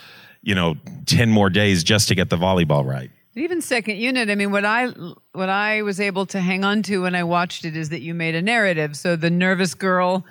you 0.44 0.56
know, 0.56 0.76
ten 1.06 1.32
more 1.32 1.50
days 1.50 1.84
just 1.84 2.10
to 2.10 2.16
get 2.16 2.30
the 2.30 2.38
volleyball 2.38 2.86
right. 2.86 3.10
Even 3.38 3.62
second 3.62 3.98
unit, 3.98 4.30
I 4.30 4.36
mean, 4.36 4.52
what 4.52 4.66
I 4.66 4.88
what 5.34 5.50
I 5.50 5.82
was 5.82 6.00
able 6.00 6.26
to 6.28 6.40
hang 6.40 6.64
on 6.64 6.84
to 6.84 7.02
when 7.02 7.16
I 7.16 7.24
watched 7.24 7.66
it 7.66 7.76
is 7.76 7.90
that 7.90 8.02
you 8.02 8.14
made 8.14 8.36
a 8.36 8.42
narrative. 8.42 8.96
So 8.96 9.16
the 9.16 9.30
nervous 9.30 9.74
girl 9.74 10.26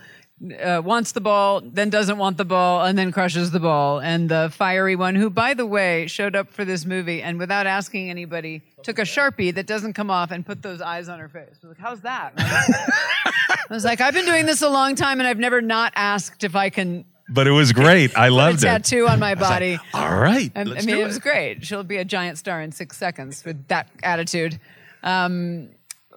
uh, 0.62 0.83
wants 0.85 1.12
the 1.12 1.20
ball, 1.20 1.61
then 1.64 1.90
doesn't 1.90 2.18
want 2.18 2.37
the 2.37 2.44
ball, 2.44 2.85
and 2.85 2.99
then 2.99 3.12
crushes 3.12 3.51
the 3.53 3.61
ball, 3.61 4.01
and 4.01 4.29
the 4.29 4.51
fiery 4.55 4.97
one, 4.97 5.14
who, 5.14 5.31
by 5.31 5.55
the 5.55 5.64
way, 5.64 6.07
showed 6.07 6.35
up 6.35 6.51
for 6.51 6.64
this 6.64 6.85
movie 6.85 7.23
and 7.23 7.38
without 7.38 7.66
asking 7.66 8.11
anybody, 8.11 8.62
took 8.83 8.99
a 8.99 9.03
sharpie 9.03 9.55
that 9.55 9.66
doesn't 9.66 9.92
come 9.94 10.11
off 10.11 10.31
and 10.33 10.44
put 10.44 10.61
those 10.62 10.81
eyes 10.81 11.09
on 11.09 11.18
her 11.20 11.29
face. 11.29 11.57
I 11.62 11.66
was 11.68 11.77
like, 11.77 11.87
"How's 11.87 12.01
that?" 12.01 12.33
I 12.38 13.55
was 13.70 13.85
like, 13.85 14.01
"I've 14.01 14.14
been 14.14 14.27
doing 14.27 14.47
this 14.47 14.61
a 14.62 14.68
long 14.68 14.94
time, 14.97 15.20
and 15.20 15.27
I've 15.27 15.38
never 15.38 15.61
not 15.62 15.92
asked 15.97 16.44
if 16.44 16.57
I 16.57 16.68
can." 16.70 17.05
but 17.31 17.47
it 17.47 17.53
was 17.53 17.73
great. 17.73 18.11
I 18.18 18.29
Put 18.29 18.33
a 18.33 18.37
loved 18.37 18.59
it. 18.59 18.66
tattoo 18.66 19.09
on 19.09 19.18
my 19.18 19.35
body. 19.35 19.79
All 19.94 20.14
right, 20.18 20.53
I, 20.55 20.61
I 20.61 20.64
mean, 20.64 20.77
do 20.87 21.01
it 21.01 21.05
was 21.07 21.18
great. 21.18 21.64
She'll 21.64 21.83
be 21.85 21.97
a 21.97 22.05
giant 22.05 22.37
star 22.38 22.61
in 22.61 22.70
six 22.73 22.99
seconds 22.99 23.44
with 23.47 23.66
that 23.68 23.88
attitude. 24.03 24.61
Um, 25.03 25.70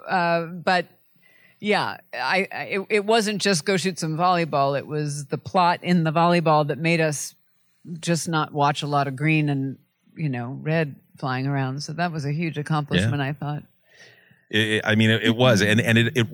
uh, 0.08 0.46
but 0.46 0.88
yeah, 1.60 1.98
I, 2.14 2.48
I 2.52 2.62
it, 2.64 2.86
it 2.90 3.06
wasn't 3.06 3.42
just 3.42 3.66
go 3.66 3.78
shoot 3.78 4.00
some 4.00 4.18
volleyball. 4.18 4.78
It 4.78 4.86
was 4.88 5.26
the 5.26 5.38
plot 5.38 5.84
in 5.84 6.04
the 6.04 6.12
volleyball 6.12 6.68
that 6.68 6.78
made 6.78 7.02
us 7.02 7.36
just 8.00 8.28
not 8.28 8.54
watch 8.54 8.84
a 8.84 8.88
lot 8.88 9.08
of 9.08 9.16
green 9.16 9.50
and 9.50 9.78
you 10.16 10.30
know 10.30 10.58
red 10.62 10.96
flying 11.18 11.48
around. 11.48 11.82
So 11.82 11.94
that 11.94 12.12
was 12.12 12.26
a 12.26 12.32
huge 12.32 12.58
accomplishment. 12.58 13.22
I 13.22 13.34
thought. 13.34 13.64
It, 14.50 14.60
it- 14.68 14.82
I 14.86 14.96
mean, 14.96 15.10
it, 15.10 15.36
was, 15.36 15.62
and 15.62 15.82
and 15.82 15.98
it. 15.98 16.18
it 16.18 16.28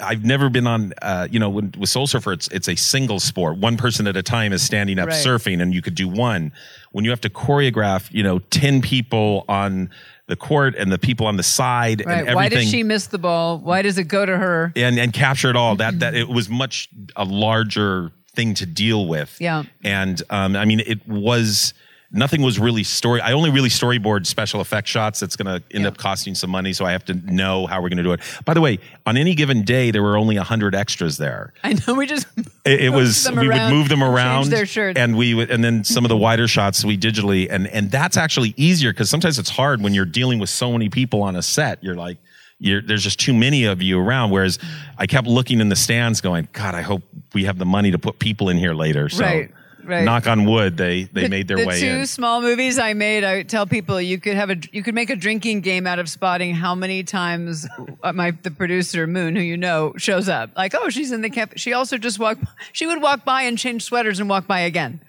I've 0.00 0.24
never 0.24 0.50
been 0.50 0.66
on, 0.66 0.92
uh, 1.00 1.28
you 1.30 1.38
know, 1.38 1.48
when, 1.48 1.72
with 1.78 1.88
Soul 1.88 2.08
Surfer, 2.08 2.32
it's 2.32 2.48
it's 2.48 2.68
a 2.68 2.74
single 2.74 3.20
sport. 3.20 3.58
One 3.58 3.76
person 3.76 4.08
at 4.08 4.16
a 4.16 4.22
time 4.22 4.52
is 4.52 4.60
standing 4.60 4.98
up 4.98 5.06
Right. 5.08 5.14
surfing, 5.24 5.62
and 5.62 5.72
you 5.72 5.80
could 5.80 5.94
do 5.94 6.08
one. 6.08 6.52
When 6.90 7.04
you 7.04 7.10
have 7.12 7.20
to 7.20 7.30
choreograph, 7.30 8.12
you 8.12 8.24
know, 8.24 8.40
ten 8.40 8.82
people 8.82 9.44
on 9.48 9.90
the 10.28 10.36
court 10.36 10.74
and 10.76 10.90
the 10.90 10.98
people 10.98 11.26
on 11.26 11.36
the 11.36 11.42
side 11.42 12.00
and 12.00 12.10
everything, 12.10 12.34
Why 12.34 12.48
does 12.48 12.68
she 12.68 12.82
miss 12.82 13.06
the 13.06 13.18
ball? 13.18 13.58
Why 13.58 13.82
does 13.82 13.98
it 13.98 14.04
go 14.04 14.26
to 14.26 14.36
her? 14.36 14.72
and 14.76 14.98
and 14.98 15.12
capture 15.12 15.50
it 15.50 15.56
all. 15.56 15.76
That 15.76 16.00
that 16.00 16.14
it 16.14 16.28
was 16.28 16.48
much 16.48 16.88
a 17.14 17.24
larger 17.24 18.10
thing 18.34 18.54
to 18.54 18.66
deal 18.66 19.06
with. 19.06 19.36
Yeah. 19.40 19.64
and 19.82 20.22
um, 20.30 20.56
I 20.56 20.64
mean, 20.64 20.80
it 20.80 21.06
was 21.08 21.72
nothing 22.12 22.42
was 22.42 22.58
really 22.58 22.82
story. 22.84 23.20
I 23.20 23.32
only 23.32 23.50
really 23.50 23.68
storyboard 23.68 24.26
special 24.26 24.60
effect 24.60 24.88
shots. 24.88 25.20
That's 25.20 25.36
going 25.36 25.46
to 25.60 25.64
end 25.74 25.82
Yeah. 25.82 25.88
up 25.88 25.98
costing 25.98 26.34
some 26.34 26.50
money, 26.50 26.72
so 26.72 26.84
I 26.84 26.92
have 26.92 27.04
to 27.06 27.14
know 27.14 27.66
how 27.66 27.82
we're 27.82 27.88
going 27.88 27.96
to 27.98 28.02
do 28.02 28.12
it. 28.12 28.20
By 28.44 28.54
the 28.54 28.60
way, 28.60 28.78
on 29.06 29.16
any 29.16 29.34
given 29.34 29.62
day, 29.62 29.90
there 29.90 30.02
were 30.02 30.16
only 30.16 30.36
hundred 30.36 30.74
extras 30.74 31.16
there. 31.18 31.52
I 31.64 31.74
know 31.86 31.94
we 31.94 32.06
just 32.06 32.26
It, 32.64 32.82
it 32.86 32.90
was 32.90 33.28
we 33.30 33.48
would 33.48 33.70
move 33.70 33.88
them 33.88 34.02
around, 34.02 34.46
their 34.50 34.66
shirts. 34.66 34.98
and 34.98 35.16
we 35.16 35.34
would, 35.34 35.50
and 35.50 35.62
then 35.62 35.84
some 35.84 36.04
of 36.04 36.08
the 36.08 36.16
wider 36.16 36.48
shots 36.48 36.84
we 36.84 36.96
digitally, 36.98 37.48
and 37.50 37.66
and 37.68 37.90
that's 37.90 38.16
actually 38.16 38.54
easier 38.56 38.92
because 38.92 39.10
sometimes 39.10 39.38
it's 39.38 39.50
hard 39.50 39.82
when 39.82 39.94
you're 39.94 40.04
dealing 40.04 40.38
with 40.38 40.50
so 40.50 40.72
many 40.72 40.88
people 40.88 41.22
on 41.22 41.36
a 41.36 41.42
set. 41.42 41.82
You're 41.82 41.96
like. 41.96 42.18
You're, 42.58 42.80
there's 42.80 43.02
just 43.02 43.20
too 43.20 43.34
many 43.34 43.64
of 43.66 43.82
you 43.82 44.00
around. 44.00 44.30
Whereas 44.30 44.58
I 44.96 45.06
kept 45.06 45.26
looking 45.26 45.60
in 45.60 45.68
the 45.68 45.76
stands, 45.76 46.22
going, 46.22 46.48
"God, 46.54 46.74
I 46.74 46.80
hope 46.80 47.02
we 47.34 47.44
have 47.44 47.58
the 47.58 47.66
money 47.66 47.90
to 47.90 47.98
put 47.98 48.18
people 48.18 48.48
in 48.48 48.56
here 48.56 48.72
later." 48.72 49.10
So, 49.10 49.22
Right, 49.22 49.50
right. 49.86 50.04
knock 50.04 50.26
on 50.26 50.44
wood, 50.44 50.76
they 50.76 51.04
they 51.04 51.22
the, 51.22 51.28
made 51.28 51.48
their 51.48 51.56
the 51.56 51.66
way 51.66 51.80
two 51.80 51.86
in. 51.86 52.06
small 52.06 52.40
movies 52.40 52.78
I 52.78 52.92
made. 52.92 53.24
I 53.24 53.42
tell 53.42 53.66
people 53.66 54.00
you 54.00 54.18
could 54.18 54.34
have 54.34 54.50
a 54.50 54.56
you 54.72 54.82
could 54.82 54.94
make 54.94 55.10
a 55.10 55.16
drinking 55.16 55.60
game 55.60 55.86
out 55.86 55.98
of 55.98 56.08
spotting 56.08 56.54
how 56.54 56.74
many 56.74 57.02
times 57.02 57.66
uh, 58.02 58.12
my 58.12 58.32
the 58.42 58.50
producer 58.50 59.06
Moon, 59.06 59.36
who 59.36 59.42
you 59.42 59.56
know, 59.56 59.94
shows 59.96 60.28
up. 60.28 60.50
Like, 60.56 60.74
oh, 60.74 60.88
she's 60.90 61.12
in 61.12 61.22
the 61.22 61.30
camp. 61.30 61.52
She 61.56 61.72
also 61.72 61.98
just 61.98 62.18
walked. 62.18 62.44
She 62.72 62.86
would 62.86 63.00
walk 63.02 63.24
by 63.24 63.42
and 63.42 63.56
change 63.58 63.84
sweaters 63.84 64.20
and 64.20 64.28
walk 64.28 64.46
by 64.46 64.60
again. 64.60 65.00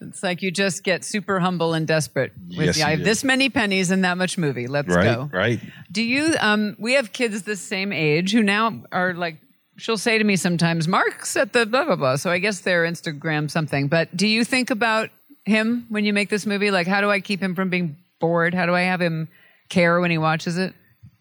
It's 0.00 0.22
like 0.22 0.42
you 0.42 0.50
just 0.50 0.84
get 0.84 1.04
super 1.04 1.40
humble 1.40 1.72
and 1.72 1.86
desperate. 1.86 2.32
With 2.48 2.66
Yes, 2.66 2.76
the, 2.76 2.82
I 2.82 2.90
have 2.90 3.04
this 3.04 3.24
many 3.24 3.48
pennies 3.48 3.90
and 3.90 4.04
that 4.04 4.18
much 4.18 4.36
movie. 4.36 4.66
Let's 4.66 4.88
Right, 4.88 5.04
go. 5.04 5.30
right. 5.32 5.60
Do 5.90 6.02
you? 6.02 6.34
Um, 6.40 6.76
we 6.78 6.94
have 6.94 7.12
kids 7.12 7.42
the 7.42 7.56
same 7.56 7.92
age 7.92 8.32
who 8.32 8.42
now 8.42 8.82
are 8.92 9.14
like. 9.14 9.38
She'll 9.76 9.98
say 9.98 10.18
to 10.18 10.24
me 10.24 10.36
sometimes, 10.36 10.86
"Mark's 10.86 11.36
at 11.36 11.52
the 11.52 11.66
blah 11.66 11.84
blah 11.84 11.96
blah." 11.96 12.16
So 12.16 12.30
I 12.30 12.38
guess 12.38 12.60
they're 12.60 12.84
Instagram 12.84 13.50
something. 13.50 13.88
But 13.88 14.16
do 14.16 14.26
you 14.26 14.44
think 14.44 14.70
about 14.70 15.10
him 15.44 15.86
when 15.88 16.04
you 16.04 16.12
make 16.12 16.30
this 16.30 16.46
movie? 16.46 16.70
Like, 16.70 16.86
how 16.86 17.00
do 17.00 17.10
I 17.10 17.20
keep 17.20 17.40
him 17.40 17.54
from 17.54 17.70
being 17.70 17.96
bored? 18.20 18.54
How 18.54 18.66
do 18.66 18.74
I 18.74 18.82
have 18.82 19.00
him 19.00 19.28
care 19.68 20.00
when 20.00 20.10
he 20.10 20.18
watches 20.18 20.56
it? 20.58 20.74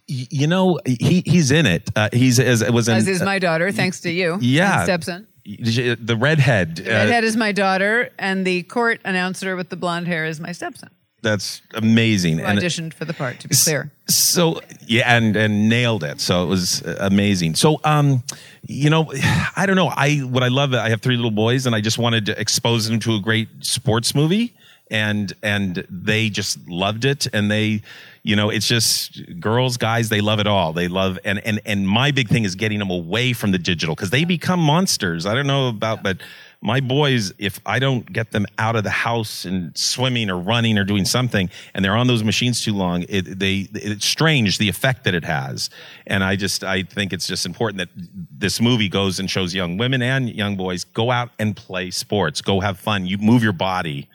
You 0.07 0.47
know, 0.47 0.79
he 0.85 1.23
he's 1.25 1.49
in 1.51 1.65
it. 1.65 1.89
Uh, 1.95 2.09
he's 2.11 2.39
as 2.39 2.61
it 2.61 2.71
was 2.73 2.87
in, 2.87 2.95
As 2.95 3.07
is 3.07 3.21
my 3.23 3.39
daughter, 3.39 3.71
thanks 3.71 4.01
to 4.01 4.11
you. 4.11 4.37
yeah, 4.41 4.83
stepson. 4.83 5.27
the 5.45 6.17
redhead. 6.19 6.81
uh, 6.85 6.89
Redhead 6.89 7.23
is 7.23 7.35
my 7.37 7.51
daughter, 7.53 8.11
and 8.19 8.45
the 8.45 8.63
court 8.63 8.99
announcer 9.05 9.55
with 9.55 9.69
the 9.69 9.75
blonde 9.77 10.07
hair 10.07 10.25
is 10.25 10.39
my 10.39 10.51
stepson. 10.51 10.89
That's 11.23 11.62
amazing. 11.73 12.38
Who 12.39 12.45
And- 12.45 12.59
auditioned 12.59 12.93
for 12.93 13.05
the 13.05 13.13
part, 13.13 13.39
to 13.39 13.47
be 13.47 13.55
clear. 13.55 13.91
so 14.07 14.59
yeah 14.86 15.15
and 15.17 15.36
and 15.36 15.69
nailed 15.69 16.03
it. 16.03 16.21
So 16.21 16.43
it 16.43 16.47
was 16.47 16.83
uh, 16.83 16.97
amazing. 16.99 17.55
So 17.55 17.79
um 17.83 18.21
you 18.67 18.89
know 18.89 19.12
i 19.55 19.65
don't 19.65 19.75
know. 19.75 19.88
I 19.88 20.17
what 20.19 20.43
i 20.43 20.49
love 20.49 20.73
i 20.73 20.89
have 20.89 21.01
three 21.01 21.15
little 21.15 21.31
boys 21.31 21.65
and 21.65 21.73
i 21.75 21.81
just 21.81 21.97
wanted 21.97 22.25
to 22.27 22.39
expose 22.39 22.88
them 22.88 22.99
to 22.99 23.15
a 23.15 23.19
great 23.19 23.47
sports 23.62 24.13
movie 24.13 24.53
and 24.91 25.33
and 25.41 25.86
they 25.89 26.29
just 26.29 26.59
loved 26.67 27.05
it. 27.05 27.25
And 27.33 27.49
they 27.49 27.81
you 28.23 28.36
know 28.36 28.49
it's 28.49 28.67
just 28.67 29.21
girls 29.39 29.77
guys 29.77 30.09
they 30.09 30.21
love 30.21 30.39
it 30.39 30.47
all. 30.47 30.73
They 30.73 30.88
love 30.88 31.17
and 31.25 31.39
and 31.47 31.62
and 31.65 31.88
my 31.88 32.12
big 32.12 32.27
thing 32.29 32.43
is 32.43 32.55
getting 32.55 32.79
them 32.79 32.89
away 32.91 33.33
from 33.33 33.51
the 33.51 33.59
digital 33.59 33.95
because 33.95 34.09
they 34.12 34.25
become 34.25 34.59
monsters. 34.59 35.25
I 35.25 35.33
don't 35.33 35.47
know 35.47 35.69
about 35.69 36.03
but 36.03 36.17
my 36.63 36.80
boys, 36.80 37.34
if 37.38 37.60
I 37.65 37.78
don't 37.78 38.12
get 38.12 38.32
them 38.32 38.47
out 38.58 38.78
of 38.78 38.86
the 38.86 38.89
house 38.89 39.43
and 39.43 39.78
swimming 39.78 40.30
or 40.30 40.38
running 40.38 40.78
or 40.78 40.86
doing 40.86 41.04
something, 41.04 41.49
and 41.73 41.84
they're 41.84 41.97
on 41.97 42.08
those 42.08 42.23
machines 42.23 42.63
too 42.63 42.73
long, 42.73 43.04
it, 43.10 43.38
they 43.38 43.67
it's 43.73 44.06
strange 44.06 44.60
the 44.60 44.69
effect 44.69 45.04
that 45.04 45.13
it 45.13 45.26
has. 45.26 45.69
And 46.08 46.23
I 46.23 46.38
just 46.38 46.63
I 46.63 46.84
think 46.84 47.12
it's 47.12 47.28
just 47.28 47.45
important 47.45 47.80
that 47.80 47.89
this 48.32 48.62
movie 48.62 48.88
goes 48.88 49.19
and 49.19 49.30
shows 49.30 49.54
young 49.54 49.78
women 49.78 50.02
and 50.02 50.30
young 50.30 50.56
boys 50.56 50.86
go 50.86 51.12
out 51.12 51.32
and 51.38 51.54
play 51.54 51.91
sports, 51.91 52.41
go 52.41 52.62
have 52.62 52.80
fun, 52.80 53.06
you 53.06 53.17
move 53.17 53.43
your 53.43 53.54
body. 53.54 54.10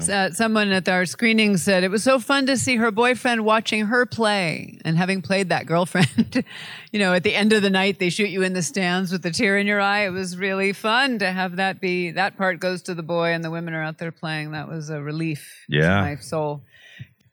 You 0.00 0.06
know? 0.06 0.14
Uh, 0.14 0.30
someone 0.30 0.70
at 0.72 0.88
our 0.88 1.04
screening 1.06 1.56
said 1.56 1.84
it 1.84 1.90
was 1.90 2.02
so 2.02 2.18
fun 2.18 2.46
to 2.46 2.56
see 2.56 2.76
her 2.76 2.90
boyfriend 2.90 3.44
watching 3.44 3.86
her 3.86 4.06
play 4.06 4.78
and 4.84 4.96
having 4.96 5.20
played 5.22 5.50
that 5.50 5.66
girlfriend. 5.66 6.44
you 6.92 6.98
know, 6.98 7.12
at 7.12 7.22
the 7.24 7.34
end 7.34 7.52
of 7.52 7.62
the 7.62 7.70
night, 7.70 7.98
they 7.98 8.08
shoot 8.08 8.30
you 8.30 8.42
in 8.42 8.54
the 8.54 8.62
stands 8.62 9.12
with 9.12 9.24
a 9.26 9.30
tear 9.30 9.58
in 9.58 9.66
your 9.66 9.80
eye. 9.80 10.06
It 10.06 10.10
was 10.10 10.36
really 10.36 10.72
fun 10.72 11.18
to 11.18 11.30
have 11.30 11.56
that 11.56 11.80
be 11.80 12.10
that 12.12 12.36
part 12.36 12.58
goes 12.60 12.82
to 12.82 12.94
the 12.94 13.02
boy 13.02 13.32
and 13.32 13.44
the 13.44 13.50
women 13.50 13.74
are 13.74 13.82
out 13.82 13.98
there 13.98 14.12
playing. 14.12 14.52
That 14.52 14.68
was 14.68 14.88
a 14.90 15.00
relief 15.02 15.64
Yeah. 15.68 15.96
to 15.96 16.02
my 16.02 16.16
soul. 16.16 16.62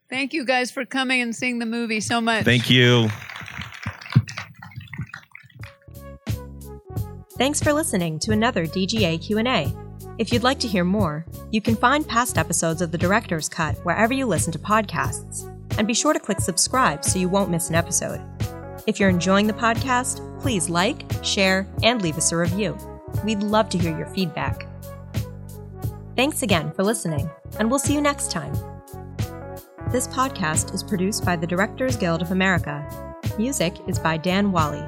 Thank 0.10 0.34
you 0.34 0.44
guys 0.44 0.72
for 0.72 0.86
coming 0.86 1.22
and 1.22 1.36
seeing 1.36 1.60
the 1.60 1.66
movie 1.66 2.02
so 2.02 2.20
much. 2.20 2.44
Thank 2.44 2.70
you. 2.70 3.10
Thanks 7.38 7.62
for 7.62 7.72
listening 7.72 8.20
to 8.20 8.32
another 8.32 8.66
DGA 8.66 9.18
Q&A. 9.26 9.74
If 10.20 10.34
you'd 10.34 10.44
like 10.44 10.60
to 10.60 10.68
hear 10.68 10.84
more, 10.84 11.26
you 11.50 11.62
can 11.62 11.78
find 11.78 12.06
past 12.06 12.38
episodes 12.38 12.82
of 12.82 12.92
The 12.92 12.98
Director's 12.98 13.48
Cut 13.48 13.78
wherever 13.86 14.14
you 14.14 14.26
listen 14.26 14.52
to 14.52 14.60
podcasts. 14.60 15.50
And 15.78 15.88
be 15.88 15.94
sure 15.94 16.12
to 16.12 16.20
click 16.20 16.42
subscribe 16.42 17.06
so 17.06 17.20
you 17.20 17.30
won't 17.30 17.50
miss 17.50 17.70
an 17.70 17.76
episode. 17.76 18.20
If 18.86 19.00
you're 19.00 19.08
enjoying 19.08 19.48
the 19.48 19.54
podcast, 19.54 20.20
please 20.42 20.70
like, 20.70 21.10
share, 21.24 21.66
and 21.84 22.02
leave 22.02 22.18
us 22.18 22.34
a 22.34 22.38
review. 22.38 22.78
We'd 23.24 23.44
love 23.44 23.70
to 23.70 23.78
hear 23.78 23.98
your 23.98 24.08
feedback. 24.08 24.68
Thanks 26.18 26.44
again 26.44 26.74
for 26.74 26.84
listening, 26.84 27.30
and 27.58 27.70
we'll 27.70 27.80
see 27.80 27.94
you 27.94 28.02
next 28.02 28.30
time. 28.30 28.54
This 29.90 30.10
podcast 30.10 30.74
is 30.74 30.84
produced 30.84 31.24
by 31.24 31.38
the 31.38 31.48
Directors 31.48 31.96
Guild 31.96 32.22
of 32.22 32.32
America. 32.32 33.16
Music 33.38 33.74
is 33.88 33.98
by 33.98 34.18
Dan 34.18 34.52
Wally. 34.52 34.84